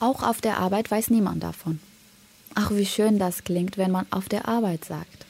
[0.00, 1.80] Auch auf der Arbeit weiß niemand davon.
[2.54, 5.26] Ach, wie schön das klingt, wenn man auf der Arbeit sagt.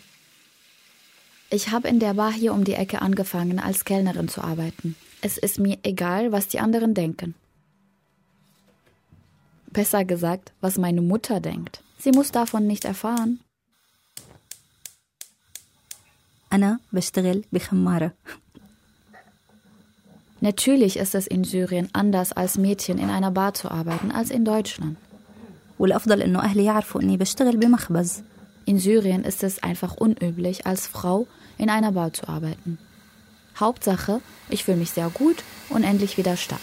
[1.51, 4.97] Ich habe in der Bar hier um die Ecke angefangen, als Kellnerin zu arbeiten.
[5.21, 7.35] Es ist mir egal, was die anderen denken.
[9.69, 11.83] Besser gesagt, was meine Mutter denkt.
[11.99, 13.41] Sie muss davon nicht erfahren.
[16.53, 18.13] أنا بشتغل بخمارة
[20.44, 24.44] Natürlich ist es in Syrien anders, als Mädchen in einer Bar zu arbeiten, als in
[24.44, 24.98] Deutschland.
[28.66, 31.28] In Syrien ist es einfach unüblich, als Frau
[31.60, 32.80] in einer Bar zu arbeiten.
[33.60, 34.20] Hauptsache,
[34.50, 36.60] ich fühle mich sehr gut und endlich wieder stark.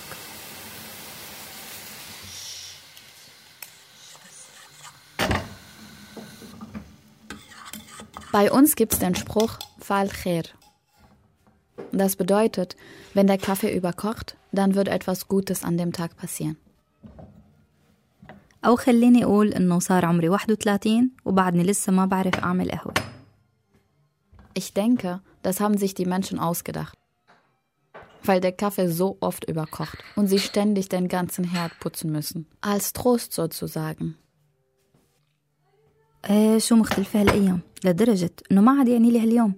[8.32, 10.42] Bei uns gibt es den Spruch Fal Kher.
[11.91, 12.75] Das bedeutet,
[13.13, 16.57] wenn der Kaffee überkocht, dann wird etwas Gutes an dem Tag passieren.
[18.65, 22.93] أو خليني أقول إنه صار عمري 31 وبعدني لسه ما بعرف أعمل قهوة
[24.55, 26.97] Ich denke, das haben sich die Menschen ausgedacht.
[28.23, 32.45] Weil der Kaffee so oft überkocht und sie ständig den ganzen Herd putzen müssen.
[32.61, 34.15] Als Trost sozusagen.
[36.29, 39.53] إيه شو مختلفة هالأيام لدرجة إنه ما عاد يعني لي هاليوم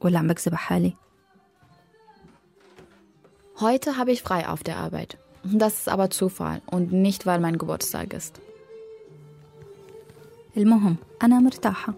[0.00, 0.94] ولا عم بكذب على حالي
[3.60, 5.18] Heute habe ich frei auf der Arbeit.
[5.44, 8.40] Das ist aber Zufall und nicht, weil mein Geburtstag ist.
[10.56, 11.94] المهم أنا مرتاحة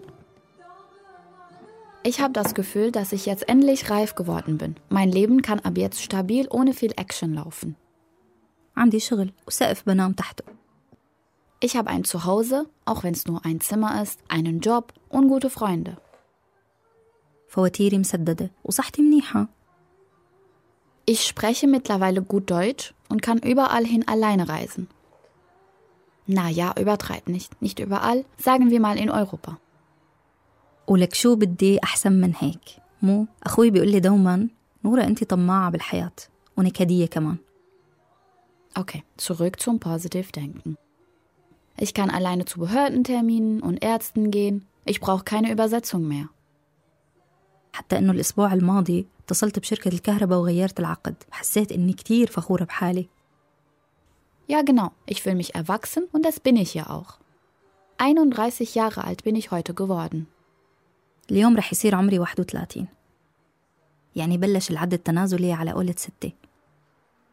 [2.05, 4.75] Ich habe das Gefühl, dass ich jetzt endlich reif geworden bin.
[4.89, 7.75] Mein Leben kann ab jetzt stabil ohne viel Action laufen.
[8.77, 10.43] عندي شغل وسقف بنام تحته
[11.65, 15.49] Ich habe ein Zuhause, auch wenn es nur ein Zimmer ist, einen Job und gute
[15.49, 15.97] Freunde.
[17.47, 19.47] فواتيري مسددة وصحتي منيحة
[21.07, 24.87] Ich spreche mittlerweile gut Deutsch und kann überall hin alleine reisen.
[26.27, 27.61] Na ja, übertreib nicht.
[27.61, 29.57] Nicht überall, sagen wir mal in Europa.
[30.87, 32.59] ولك شو بدي أحسن من هيك
[33.01, 34.47] مو أخوي بيقول لي دوما
[34.85, 36.11] نورة أنت طماعة بالحياة
[36.57, 37.37] ونكدية كمان
[38.75, 40.77] Okay, zurück zum Positive Denken.
[41.77, 44.65] Ich kann alleine zu Behördenterminen und Ärzten gehen.
[44.85, 46.29] Ich brauche keine Übersetzung mehr.
[47.73, 53.07] حتى إنه الأسبوع الماضي اتصلت بشركة الكهرباء وغيرت العقد وحسيت إني كتير فخورة بحالي
[54.47, 54.91] Ja, genau.
[55.05, 57.17] Ich fühle mich erwachsen und das bin ich ja auch.
[57.97, 60.27] 31 Jahre alt bin ich heute geworden.
[61.31, 62.85] اليوم رح يصير عمري 31
[64.15, 66.31] يعني بلش العد التنازلي على قولة ستة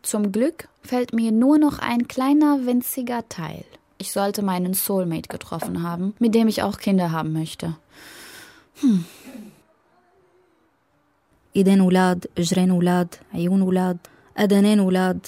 [0.03, 3.65] Zum Glück fällt mir nur noch ein kleiner winziger Teil.
[3.99, 7.77] Ich sollte meinen Soulmate getroffen haben, mit dem ich auch Kinder haben möchte.
[11.57, 13.99] إيدين ولاد إجرين ولاد عيون ولاد
[14.37, 15.27] أدنين ولاد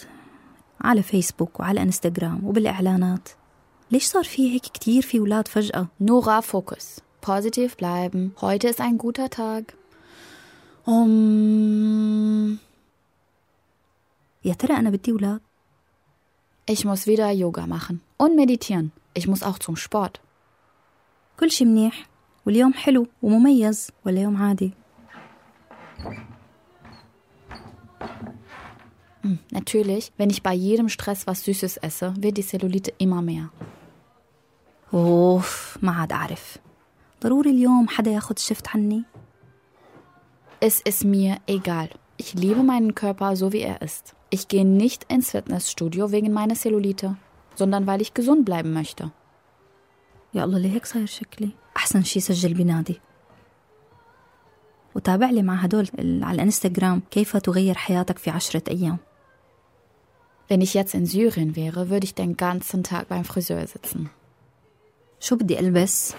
[0.80, 3.28] على فيسبوك وعلى انستغرام وبالإعلانات
[3.90, 7.02] ليش صار في هيك كتير في ولاد فجأة؟ Nora, Fokus.
[7.20, 8.34] Positiv bleiben.
[8.40, 9.74] Heute ist ein guter Tag.
[10.86, 12.58] Um,
[14.44, 15.40] يا ترى أنا بدي ولاد؟
[16.66, 18.00] ich muss wieder Yoga machen.
[18.16, 18.92] Und meditieren.
[19.14, 20.20] Ich muss auch zum Sport.
[21.40, 22.06] كل شي منيح
[22.46, 24.70] واليوم حلو ومميز ولا يوم عادي
[29.22, 33.50] Hm, natürlich, wenn ich bei jedem Stress was Süßes esse, wird die Cellulite immer mehr.
[34.94, 36.58] أوف ما عاد أعرف
[37.22, 39.02] ضروري اليوم حدا ياخد شفت عني
[40.60, 41.88] Es ist mir egal.
[42.18, 44.14] Ich liebe meinen Körper so wie er ist.
[44.30, 47.16] Ich gehe nicht ins Fitnessstudio wegen meiner Cellulite,
[47.56, 49.10] sondern weil ich gesund bleiben möchte.
[50.34, 53.00] يا الله ليه هيك صاير شكلي أحسن شي سجل بنادي
[54.96, 58.98] وتابع لي مع هدول ال- على الانستغرام كيف تغير حياتك في عشرة أيام
[60.50, 64.08] Wenn ich jetzt in Syrien wäre, würde ich den ganzen Tag beim Friseur sitzen.
[65.20, 66.14] شو بدي ألبس؟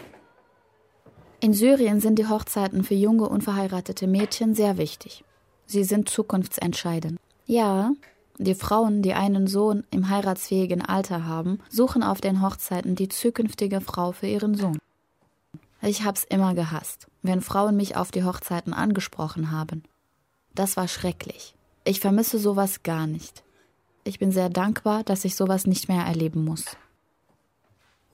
[1.45, 5.23] In Syrien sind die Hochzeiten für junge unverheiratete Mädchen sehr wichtig.
[5.65, 7.19] Sie sind zukunftsentscheidend.
[7.45, 7.91] Ja,
[8.37, 13.81] die Frauen, die einen Sohn im heiratsfähigen Alter haben, suchen auf den Hochzeiten die zukünftige
[13.81, 14.79] Frau für ihren Sohn.
[15.81, 19.83] Ich hab's immer gehasst, wenn Frauen mich auf die Hochzeiten angesprochen haben.
[20.55, 21.55] Das war schrecklich.
[21.83, 23.43] Ich vermisse sowas gar nicht.
[24.05, 26.65] Ich bin sehr dankbar, dass ich sowas nicht mehr erleben muss.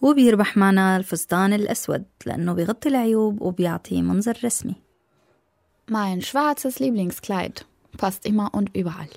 [0.02, 4.76] وبيربح معنا الفستان الأسود لأنه بيغطي العيوب وبيعطي منظر رسمي
[5.92, 7.66] Mein schwarzes Lieblingskleid
[7.98, 9.10] passt immer und überall.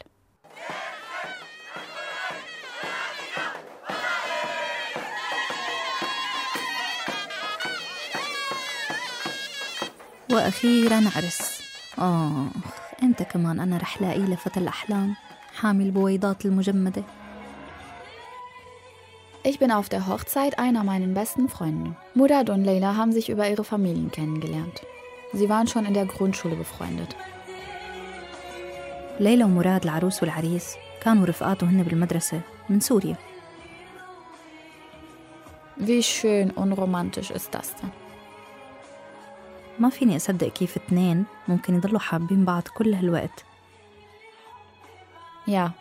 [10.37, 11.63] وأخيرا عرس
[11.99, 12.47] آه
[13.03, 15.15] إمتى كمان أنا رح لاقي لفتى الأحلام
[15.55, 17.03] حامي البويضات المجمدة
[19.45, 21.97] Ich bin auf der Hochzeit einer meiner besten Freunde.
[22.15, 24.83] Murad und Leila haben sich über ihre Familien kennengelernt.
[25.33, 27.17] Sie waren schon in der Grundschule befreundet.
[29.21, 33.17] ليلى ومراد العروس والعريس كانوا رفقاته هن بالمدرسة من سوريا
[35.79, 37.91] Wie schön und romantisch ist das denn?
[39.79, 43.45] ما فيني أصدق كيف اتنين ممكن يضلوا حابين بعض كل هالوقت
[45.47, 45.75] Ja,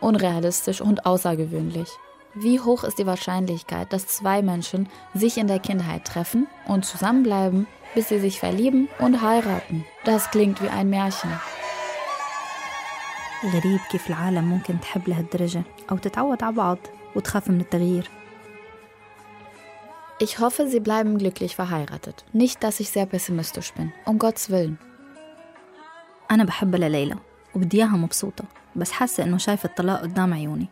[0.00, 1.88] unrealistisch und außergewöhnlich.
[2.34, 7.68] Wie hoch ist die Wahrscheinlichkeit, dass zwei Menschen sich in der Kindheit treffen und zusammenbleiben,
[7.94, 9.84] bis sie sich verlieben und heiraten?
[10.04, 11.30] Das klingt wie ein Märchen.
[13.44, 16.78] غريب كيف العالم ممكن تحب لهالدرجة أو تتعود على بعض
[17.16, 18.10] وتخاف من التغيير
[20.18, 22.24] Ich hoffe, sie bleiben glücklich verheiratet.
[22.32, 23.92] Nicht, dass ich sehr pessimistisch bin.
[24.06, 24.78] Um Gottes Willen.
[26.30, 27.16] أنا بحبها لليلى
[27.54, 28.44] وبدي إياها مبسوطة
[28.76, 30.66] بس حاسة إنه شايفة الطلاق قدام عيوني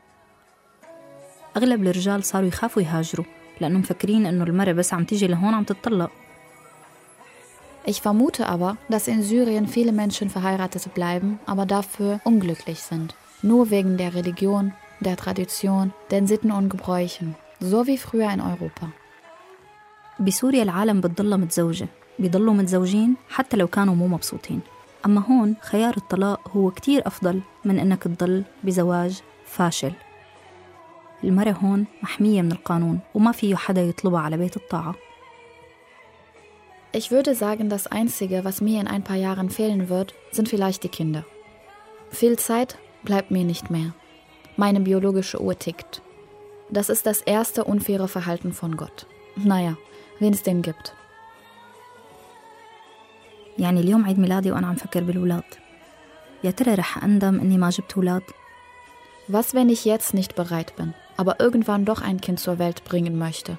[1.57, 3.27] أغلب الرجال صاروا يخافوا يهاجروا
[3.61, 6.11] لأنه مفكرين إنه المرة بس عم تيجي لهون عم تتطلق
[7.85, 13.17] Ich vermute aber, dass in Syrien viele Menschen Verheiratete bleiben, aber dafür unglücklich sind.
[13.43, 17.35] Nur wegen der Religion, der Tradition, den Sitten und Gebräuchen.
[17.59, 18.93] So wie früher in Europa.
[20.20, 21.88] بسوريا العالم بتضلها متزوجة
[22.20, 24.60] بيضلوا متزوجين حتى لو كانوا مو مبسوطين
[25.06, 29.92] أما هون خيار الطلاق هو كتير أفضل من إنك تضل بزواج فاشل
[31.24, 34.96] المرة هون محمية من القانون وما فيه حدا يطلبها على بيت الطاعة
[36.94, 40.84] Ich würde sagen, das Einzige, was mir in ein paar Jahren fehlen wird, sind vielleicht
[40.84, 41.26] die Kinder.
[42.10, 43.94] Viel Zeit bleibt mir nicht mehr.
[44.56, 46.02] Meine biologische Uhr tickt.
[46.72, 49.06] Das ist das erste unfaire Verhalten von Gott.
[49.36, 49.78] Naja,
[50.19, 50.93] wen es den gibt.
[53.59, 55.45] يعني اليوم عيد ميلادي وأنا عم فكر بالولاد
[56.45, 58.23] يا ترى رح أندم إني ما جبت ولاد
[59.29, 63.19] Was, wenn ich jetzt nicht bereit bin, aber irgendwann doch ein Kind zur Welt bringen
[63.19, 63.57] möchte?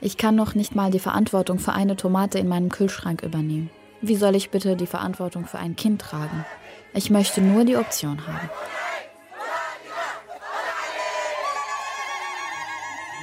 [0.00, 3.70] Ich kann noch nicht mal die Verantwortung für eine Tomate in meinem Kühlschrank übernehmen.
[4.00, 6.44] Wie soll ich bitte die Verantwortung für ein Kind tragen?
[6.94, 8.50] Ich möchte nur die Option haben.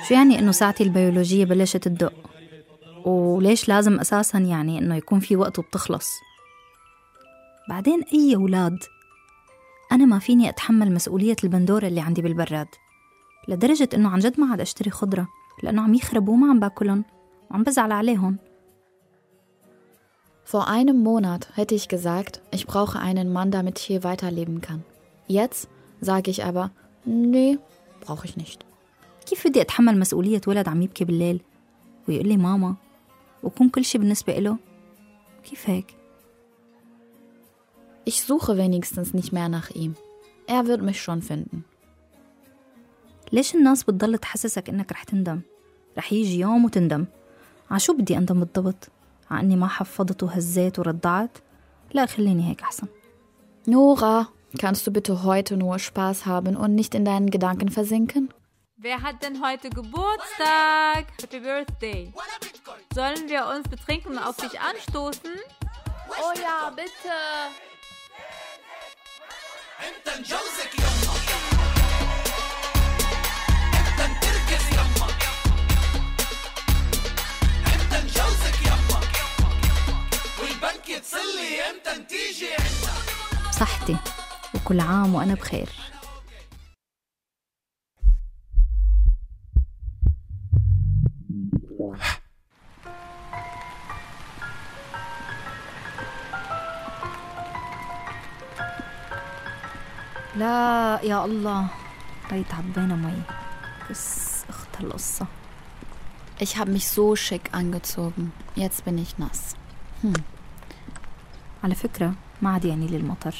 [0.09, 2.12] شو يعني إنه ساعتي البيولوجية بلشت تدق
[3.04, 6.11] وليش لازم أساسا يعني إنه يكون في وقت وبتخلص
[7.68, 8.78] بعدين أي أولاد
[9.92, 12.66] أنا ما فيني أتحمل مسؤولية البندورة اللي عندي بالبراد
[13.48, 15.28] لدرجة إنه عن جد ما عاد أشتري خضرة
[15.62, 17.04] لأنه عم يخربوا وما عم باكلهم
[17.50, 18.38] وعم بزعل عليهم
[20.44, 24.84] Vor einem Monat hätte ich gesagt, ich brauche einen Mann, damit ich hier weiterleben kann.
[25.26, 25.68] Jetzt
[26.00, 26.70] sage ich aber,
[27.04, 27.59] nee,
[28.00, 28.64] brauche ich nicht.
[29.26, 31.40] كيف بدي أتحمل مسؤولية ولد عم يبكي بالليل
[32.08, 32.74] ويقول لي ماما
[33.42, 34.56] وكون كل شي بالنسبة إله
[35.44, 35.96] كيف هيك؟
[38.08, 39.96] Ich suche wenigstens nicht mehr nach ihm.
[40.46, 41.64] Er wird mich schon finden.
[43.32, 45.40] ليش الناس بتضل تحسسك إنك رح تندم
[45.98, 47.06] رح يجي يوم وتندم
[47.70, 48.88] عشو بدي أندم بالضبط
[49.30, 51.38] ع إني ما حفظت وهزيت وردعت
[51.94, 52.86] لا خليني هيك أحسن
[53.68, 58.28] Nora, kannst du bitte heute nur Spaß haben und nicht in deinen Gedanken versinken?
[58.77, 61.05] Wer hat denn heute Geburtstag?
[61.21, 62.13] Happy Birthday.
[62.93, 65.32] Sollen wir uns betrinken und auf dich anstoßen?
[66.09, 66.91] Oh ja, bitte.
[83.49, 83.97] بصحتي
[84.55, 85.69] وكل عام وأنا بخير
[100.37, 101.66] لا يا الله.
[102.32, 103.22] ريت عبينا مي.
[103.91, 105.26] بس أخت القصة.
[106.39, 108.32] Ich habe mich so schick angezogen.
[108.57, 109.55] Jetzt bin ich nass.
[110.03, 110.22] Hm.
[111.64, 112.12] على فكرة
[112.43, 113.34] ما عاد يعني لي المطر.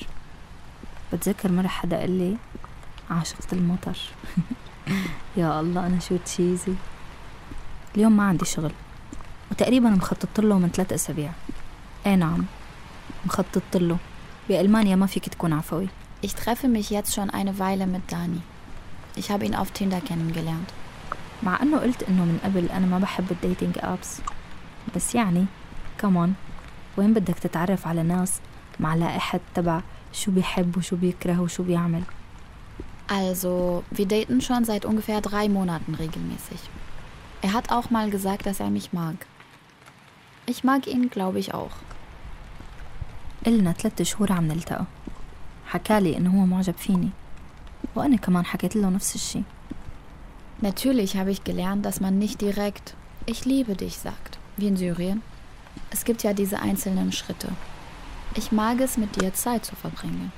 [1.13, 2.37] بتذكر مرة حدا قال لي
[3.11, 3.99] عاشقة المطر.
[5.37, 6.75] يا الله أنا شو تشيزي.
[7.96, 8.72] اليوم ما عندي شغل
[9.52, 11.32] وتقريبا مخططت له من ثلاث أسابيع
[12.06, 12.46] ايه نعم
[13.26, 13.98] مخططت له
[14.50, 15.88] بألمانيا ما فيك تكون عفوي
[16.24, 18.42] Ich treffe mich jetzt schon eine Weile mit Dani.
[19.16, 20.70] Ich habe ihn auf Tinder kennengelernt.
[21.44, 24.22] مع انه قلت انه من قبل انا ما بحب الديتينج ابس
[24.96, 25.46] بس يعني
[25.98, 26.34] كمان
[26.98, 28.34] وين بدك تتعرف على ناس
[28.80, 29.82] مع لائحة تبع
[30.14, 32.04] شو بيحب وشو بيكره وشو بيعمل
[33.10, 36.62] Also, wir daten schon seit ungefähr drei Monaten regelmäßig.
[37.46, 39.26] Er hat auch mal gesagt, dass er mich mag.
[40.46, 41.72] Ich mag ihn, glaube ich, auch.
[43.48, 44.86] إلنا ثلاثة شهور عم نلتقى
[45.66, 47.10] حكالي إنه هو معجب فيني
[47.96, 49.44] وأنا كمان حكيت له نفس الشي
[50.62, 55.24] Natürlich habe ich gelernt, dass man nicht direkt Ich liebe dich sagt, wie in Syrien.
[55.90, 57.50] Es gibt ja diese einzelnen Schritte.
[58.36, 60.32] Ich mag es, mit dir Zeit zu verbringen.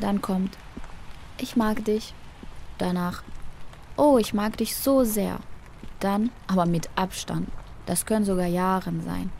[0.00, 0.56] Dann kommt
[1.38, 2.14] Ich mag dich.
[2.78, 3.22] Danach
[3.98, 5.38] Oh, ich mag dich so sehr.
[6.00, 7.48] Dann, aber mit Abstand.
[7.86, 9.30] Das können sogar Jahren sein.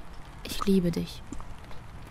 [0.45, 1.23] Ich liebe dich.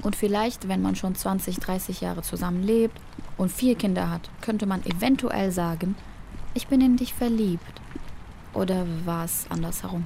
[0.01, 2.99] Und vielleicht, wenn man schon 20, 30 Jahre zusammen lebt
[3.37, 5.95] und vier Kinder hat, könnte man eventuell sagen,
[6.53, 7.81] ich bin in dich verliebt.
[8.53, 10.05] Oder war es andersherum?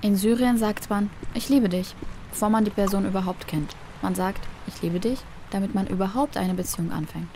[0.00, 1.94] In Syrien sagt man, ich liebe dich,
[2.30, 3.74] bevor man die Person überhaupt kennt.
[4.02, 5.18] Man sagt, ich liebe dich,
[5.50, 7.28] damit man überhaupt eine Beziehung anfängt.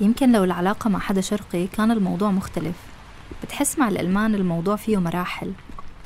[0.00, 2.76] يمكن لو العلاقة مع حدا شرقي كان الموضوع مختلف
[3.43, 5.53] بتحس مع الألمان الموضوع فيه مراحل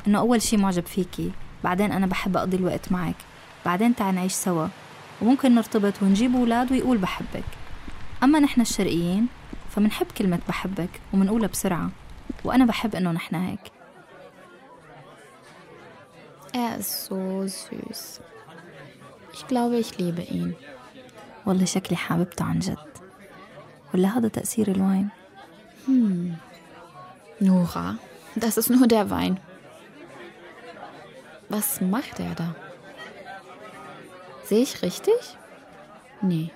[0.08, 1.32] إنه أول شي معجب فيكي
[1.64, 3.16] بعدين أنا بحب أقضي الوقت معك
[3.66, 4.68] بعدين تعال نعيش سوا
[5.22, 7.44] وممكن نرتبط ونجيب أولاد ويقول بحبك
[8.24, 9.28] أما نحن الشرقيين
[9.70, 11.90] فمنحب كلمة بحبك ومنقولها بسرعة
[12.44, 13.60] وأنا بحب إنه نحن هيك
[16.54, 18.04] Er ist so süß.
[19.34, 20.54] Ich glaube, ich liebe ihn.
[21.46, 22.78] والله شكلي حاببته عن جد
[23.94, 25.10] ولا هذا تأثير الواين
[25.88, 26.36] Hm.
[27.41, 27.97] Nora,
[28.35, 29.41] das ist nur der Wein.
[31.49, 32.55] Was macht er da?
[34.45, 35.37] Sehe ich richtig?
[36.21, 36.51] Nee.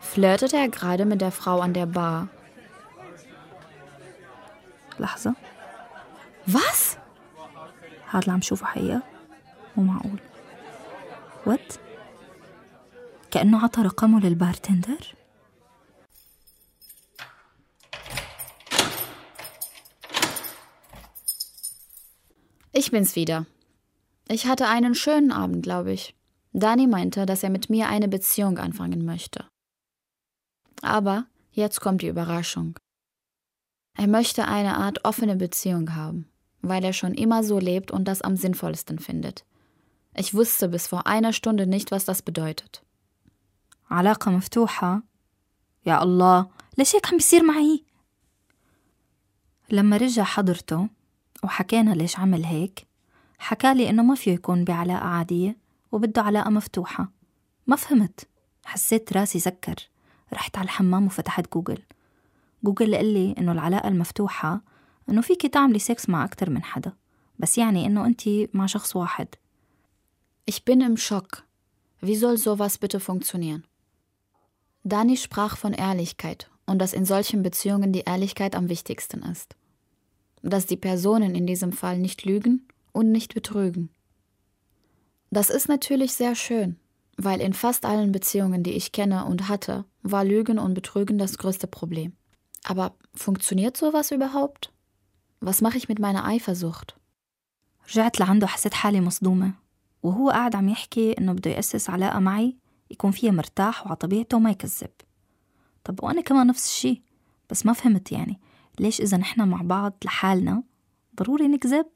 [0.00, 2.28] Flirtet er gerade mit der Frau an der Bar?
[5.00, 5.34] لحظة
[6.48, 6.96] Was?
[8.10, 9.02] هذا اللي عم شوفه حقيقة
[9.76, 10.20] مو معقول
[11.46, 11.72] وات
[13.30, 15.14] كأنه عطى رقمه للبارتندر
[22.74, 23.46] Ich bin's wieder.
[24.28, 26.14] Ich hatte einen schönen Abend, glaube ich.
[26.52, 29.44] Dani meinte, dass er mit mir eine Beziehung anfangen möchte.
[30.82, 32.78] Aber jetzt kommt die Überraschung.
[33.96, 36.28] Er möchte eine Art offene Beziehung haben,
[36.62, 39.44] weil er schon immer so lebt und das am sinnvollsten findet.
[40.14, 42.82] Ich wusste bis vor einer Stunde nicht, was das bedeutet.
[43.90, 45.02] علاقة مفتوحة
[45.86, 47.84] يا الله ليش هيك عم بيصير معي
[49.70, 50.88] لما رجع حضرته
[51.44, 52.86] وحكينا ليش عمل هيك
[53.38, 55.56] حكالي إنه ما فيه يكون بعلاقة عادية
[55.92, 57.08] وبده علاقة مفتوحة
[57.66, 58.28] ما فهمت
[58.64, 59.88] حسيت راسي سكر
[60.32, 61.82] رحت على الحمام وفتحت جوجل
[62.64, 64.60] جوجل قال لي إنه العلاقة المفتوحة
[65.08, 66.92] إنه فيكي تعملي سكس مع أكتر من حدا
[67.38, 69.28] بس يعني إنه أنتي مع شخص واحد
[70.50, 71.44] Ich bin im Schock.
[72.00, 73.62] Wie soll sowas bitte funktionieren?
[74.82, 79.54] Dani sprach von Ehrlichkeit und dass in solchen Beziehungen die Ehrlichkeit am wichtigsten ist.
[80.44, 83.90] Dass die Personen in diesem Fall nicht lügen und nicht betrügen.
[85.30, 86.76] Das ist natürlich sehr schön,
[87.16, 91.38] weil in fast allen Beziehungen, die ich kenne und hatte, war Lügen und Betrügen das
[91.38, 92.12] größte Problem.
[92.64, 94.72] Aber funktioniert sowas überhaupt?
[95.40, 96.96] Was mache ich mit meiner Eifersucht?
[97.90, 99.52] رجعت لعنده حسيت حالي مصدومة
[100.02, 102.56] وهو قاعد عم يحكي إنه بده يأسس علاقة معي
[102.90, 104.90] يكون فيها مرتاح وعلى طبيعته وما يكذب
[105.84, 107.02] طب وأنا كمان نفس الشي
[107.50, 108.40] بس ما فهمت يعني
[108.78, 110.62] ليش إذا نحنا مع بعض لحالنا
[111.16, 111.86] ضروري نكذب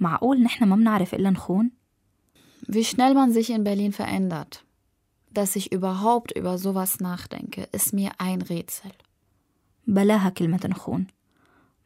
[0.00, 1.70] معقول نحنا ما بنعرف إلا نخون
[2.68, 4.64] Wie schnell man sich in Berlin verändert.
[5.32, 8.92] Dass ich überhaupt über sowas nachdenke, ist mir ein Rätsel.
[9.86, 11.06] بلاها كلمة نخون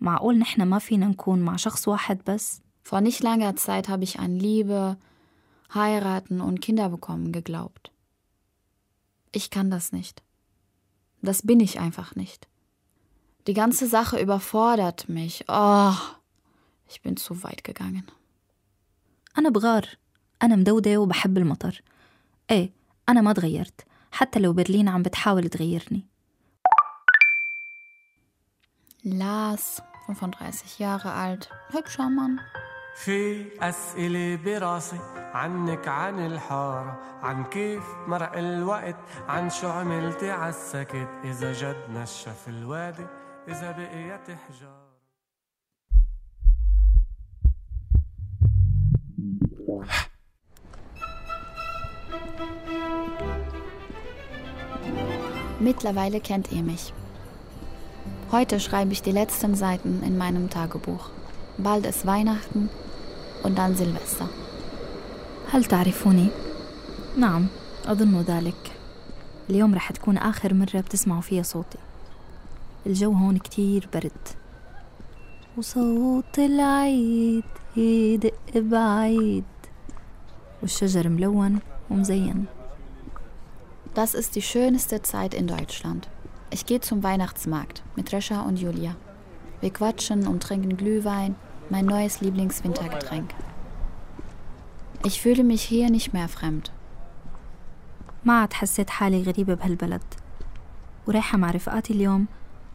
[0.01, 4.19] معقول نحنا ما فينا نكون مع شخص واحد بس Vor nicht langer Zeit habe ich
[4.19, 4.99] an Liebe,
[5.73, 7.91] heiraten und Kinder bekommen geglaubt.
[9.33, 10.23] Ich kann das nicht.
[11.23, 12.47] Das bin ich einfach nicht.
[13.49, 15.45] Die ganze Sache überfordert mich.
[15.49, 15.93] Oh,
[16.89, 18.05] ich bin zu weit gegangen.
[19.39, 19.89] أنا بغار
[20.43, 21.83] أنا مدودة وبحب المطر
[22.51, 22.73] إيه
[23.09, 23.81] أنا ما تغيرت
[24.13, 26.07] حتى لو برلين عم بتحاول تغيرني
[29.07, 32.41] Lars, 35 Jahre alt, hübscher Mann.
[32.97, 38.97] في أسئلة براسي عنك عن الحارة عن كيف مرق الوقت
[39.29, 43.07] عن شو عملتي عالسكت إذا جد نشف الوادي
[43.49, 44.95] إذا بقيت حجارة
[55.61, 56.93] Mittlerweile kennt ihr mich.
[58.31, 61.09] Heute schreibe ich die letzten Seiten in meinem Tagebuch.
[61.57, 62.69] Bald ist Weihnachten
[63.43, 64.29] und dann Silvester.
[65.53, 66.29] هل تعرفوني؟
[67.19, 67.47] نعم
[67.87, 68.73] أظن ذلك
[69.51, 71.79] اليوم رح تكون آخر مرة بتسمعوا فيها صوتي
[72.87, 74.29] الجو هون كتير برد
[75.57, 77.45] وصوت العيد
[77.77, 79.45] يدق بعيد
[80.63, 81.59] والشجر ملون
[81.91, 82.47] ومزين
[83.95, 86.09] Das ist die schönste Zeit in Deutschland.
[86.51, 88.97] Ich gehe zum Weihnachtsmarkt mit Rescha und Julia.
[89.61, 91.37] Wir quatschen und trinken Glühwein,
[91.71, 93.31] mein neues Lieblingswintergetränk.
[95.05, 96.73] Ich fühle mich hier nicht mehr fremd.
[98.25, 100.03] ما عاد حسيت حالي غريبة بهالبلد
[101.07, 102.27] ورايحة مع رفقاتي اليوم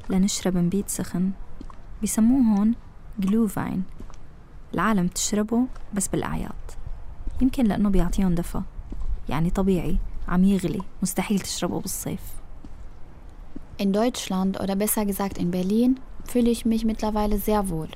[0.10, 1.32] لنشرب نبيت سخن
[2.01, 2.76] بيسموه هون
[3.20, 3.84] جلوفاين
[4.74, 6.51] العالم بتشربه بس بالأعياد
[7.41, 8.62] يمكن لأنه بيعطيهم دفى
[9.30, 9.97] يعني طبيعي
[10.28, 12.22] عم يغلي مستحيل تشربه بالصيف
[13.82, 17.88] In Deutschland oder besser gesagt in Berlin fühle ich mich mittlerweile sehr wohl.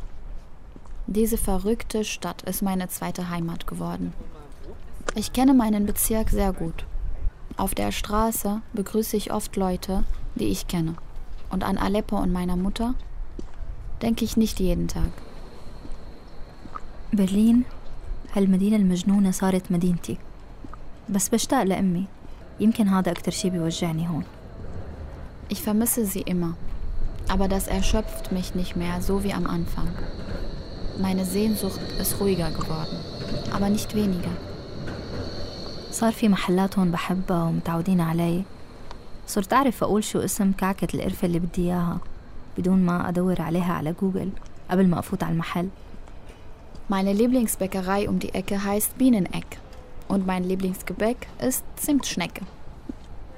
[1.07, 4.13] Diese verrückte Stadt ist meine zweite Heimat geworden.
[5.15, 6.85] Ich kenne meinen Bezirk sehr gut.
[7.57, 10.05] Auf der Straße begrüße ich oft Leute,
[10.35, 10.95] die ich kenne.
[11.49, 12.95] Und an Aleppo und meiner Mutter
[14.01, 15.11] denke ich nicht jeden Tag.
[17.13, 17.63] برلين
[18.35, 20.17] هالمدينة المجنونة صارت مدينتي
[21.09, 22.05] بس بشتاق لأمي
[22.59, 24.23] يمكن هذا أكتر شي بيوجعني هون
[25.49, 26.55] Ich vermisse sie immer.
[27.27, 29.89] Aber das erschöpft mich nicht mehr so wie am Anfang.
[30.99, 32.97] Meine Sehnsucht ist ruhiger geworden,
[33.53, 34.35] aber nicht weniger.
[35.91, 38.43] صار في محلات هون بحبها ومتعودين علي
[39.27, 41.97] صرت أعرف أقول شو اسم كعكة القرفة اللي بدي إياها
[42.57, 44.29] بدون ما أدور عليها على جوجل
[44.71, 45.69] قبل ما أفوت على المحل
[46.89, 49.57] Meine Lieblingsbäckerei um die Ecke heißt Bieneneck.
[50.09, 52.41] Und mein Lieblingsgebäck ist Zimtschnecke.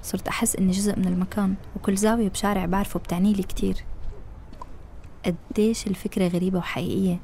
[0.03, 3.85] صرت أحس إني جزء من المكان وكل زاوية بشارع بعرفه بتعني لي كتير
[5.25, 7.21] قديش الفكرة غريبة وحقيقية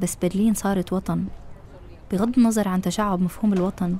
[0.00, 1.24] بس برلين صارت وطن
[2.12, 3.96] بغض النظر عن تشعب مفهوم الوطن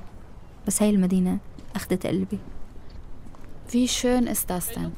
[0.67, 1.37] بس هاي المدينة
[1.75, 2.39] أخدت قلبي
[3.71, 4.91] Wie schön ist das denn?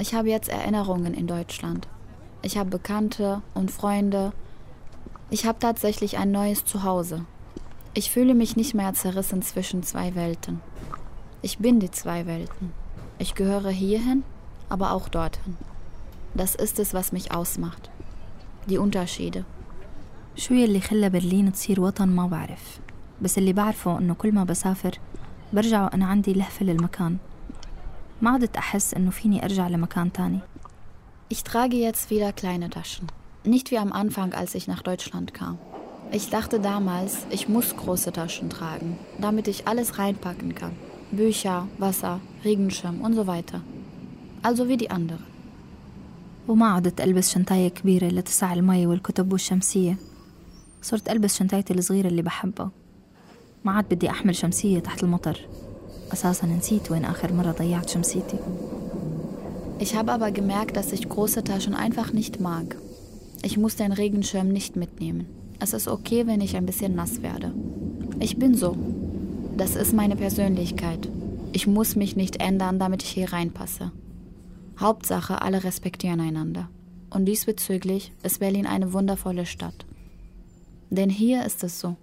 [0.00, 1.86] Ich habe jetzt Erinnerungen in Deutschland.
[2.42, 4.32] Ich habe Bekannte und Freunde.
[5.30, 7.24] Ich habe tatsächlich ein neues Zuhause.
[7.94, 10.60] Ich fühle mich nicht mehr zerrissen zwischen zwei Welten.
[11.42, 12.72] Ich bin die zwei Welten.
[13.18, 14.24] Ich gehöre hierhin,
[14.68, 15.56] aber auch dorthin.
[16.34, 17.90] Das ist es, was mich ausmacht.
[18.68, 19.44] Die Unterschiede.
[20.36, 22.80] شو يلي خلى برلين تصير وطن ما بعرف
[23.22, 24.98] بس اللي بعرفه إنه كل ما بسافر
[25.52, 27.16] برجع وأنا عندي لهفة للمكان
[28.22, 30.38] ما عدت أحس إنه فيني أرجع لمكان تاني
[31.28, 33.06] Ich trage jetzt wieder kleine Taschen.
[33.44, 35.58] Nicht wie am Anfang, als ich nach Deutschland kam.
[36.12, 40.72] Ich dachte damals, ich muss große Taschen tragen, damit ich alles reinpacken kann.
[41.10, 43.60] Bücher, Wasser, Regenschirm und so weiter.
[44.42, 45.24] Also wie die anderen.
[46.48, 49.96] وما عدت ألبس شنطاية كبيرة لتسع المي والكتب والشمسية
[50.82, 52.70] صرت ألبس شنطايتي الصغيرة اللي بحبها
[53.64, 55.40] ما عاد بدي أحمل شمسية تحت المطر
[56.12, 58.38] أساسا نسيت وين آخر مرة ضيعت شمسيتي
[59.78, 62.76] Ich habe aber gemerkt, dass ich große Taschen einfach nicht mag.
[63.42, 65.26] Ich muss den Regenschirm nicht mitnehmen.
[65.60, 67.52] Es ist okay, wenn ich ein bisschen nass werde.
[68.20, 68.76] Ich bin so.
[69.56, 71.08] Das ist meine Persönlichkeit.
[71.52, 73.92] Ich muss mich nicht ändern, damit ich hier reinpasse.
[74.78, 76.68] Hauptsache, alle respektieren einander.
[77.10, 79.86] Und diesbezüglich ist Berlin eine wundervolle Stadt.
[80.90, 81.96] Denn hier ist es so.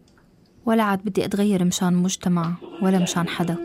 [0.65, 3.57] ولا عاد بدي أتغير مشان مجتمع ولا مشان حدا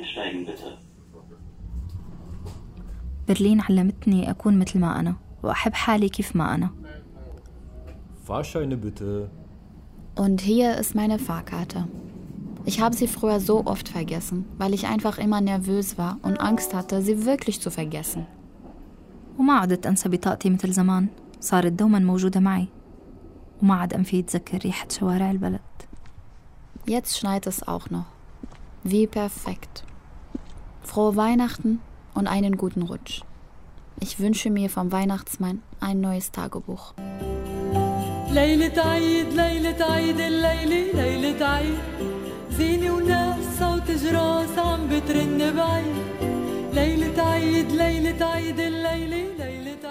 [0.00, 0.78] Einsteigen bitte.
[3.28, 6.70] برلين علمتني أكون مثل ما أنا وأحب حالي كيف ما أنا
[8.26, 9.30] Fahrscheine bitte.
[10.16, 11.86] Und hier ist meine Fahrkarte.
[12.64, 16.74] Ich habe sie früher so oft vergessen, weil ich einfach immer nervös war und Angst
[16.74, 18.26] hatte, sie wirklich zu vergessen.
[19.38, 21.08] وما عدت أنسى بطاقتي مثل زمان
[21.40, 22.68] صارت دوما موجودة معي
[23.62, 25.60] وما عاد أنفي يتذكر ريحة شوارع البلد
[26.86, 28.06] Jetzt schneit es auch noch.
[28.84, 29.84] Wie perfekt.
[30.82, 31.80] Frohe Weihnachten
[32.14, 33.22] und einen guten Rutsch.
[34.00, 36.94] Ich wünsche mir vom Weihnachtsmann ein neues Tagebuch.
[38.30, 41.78] ليلة عيد ليلة عيد الليلة ليلة عيد
[42.50, 45.96] زينة وناس صوت جراس عم بترن بعيد
[46.72, 49.84] ليلة عيد ليلة عيد الليلة ليلة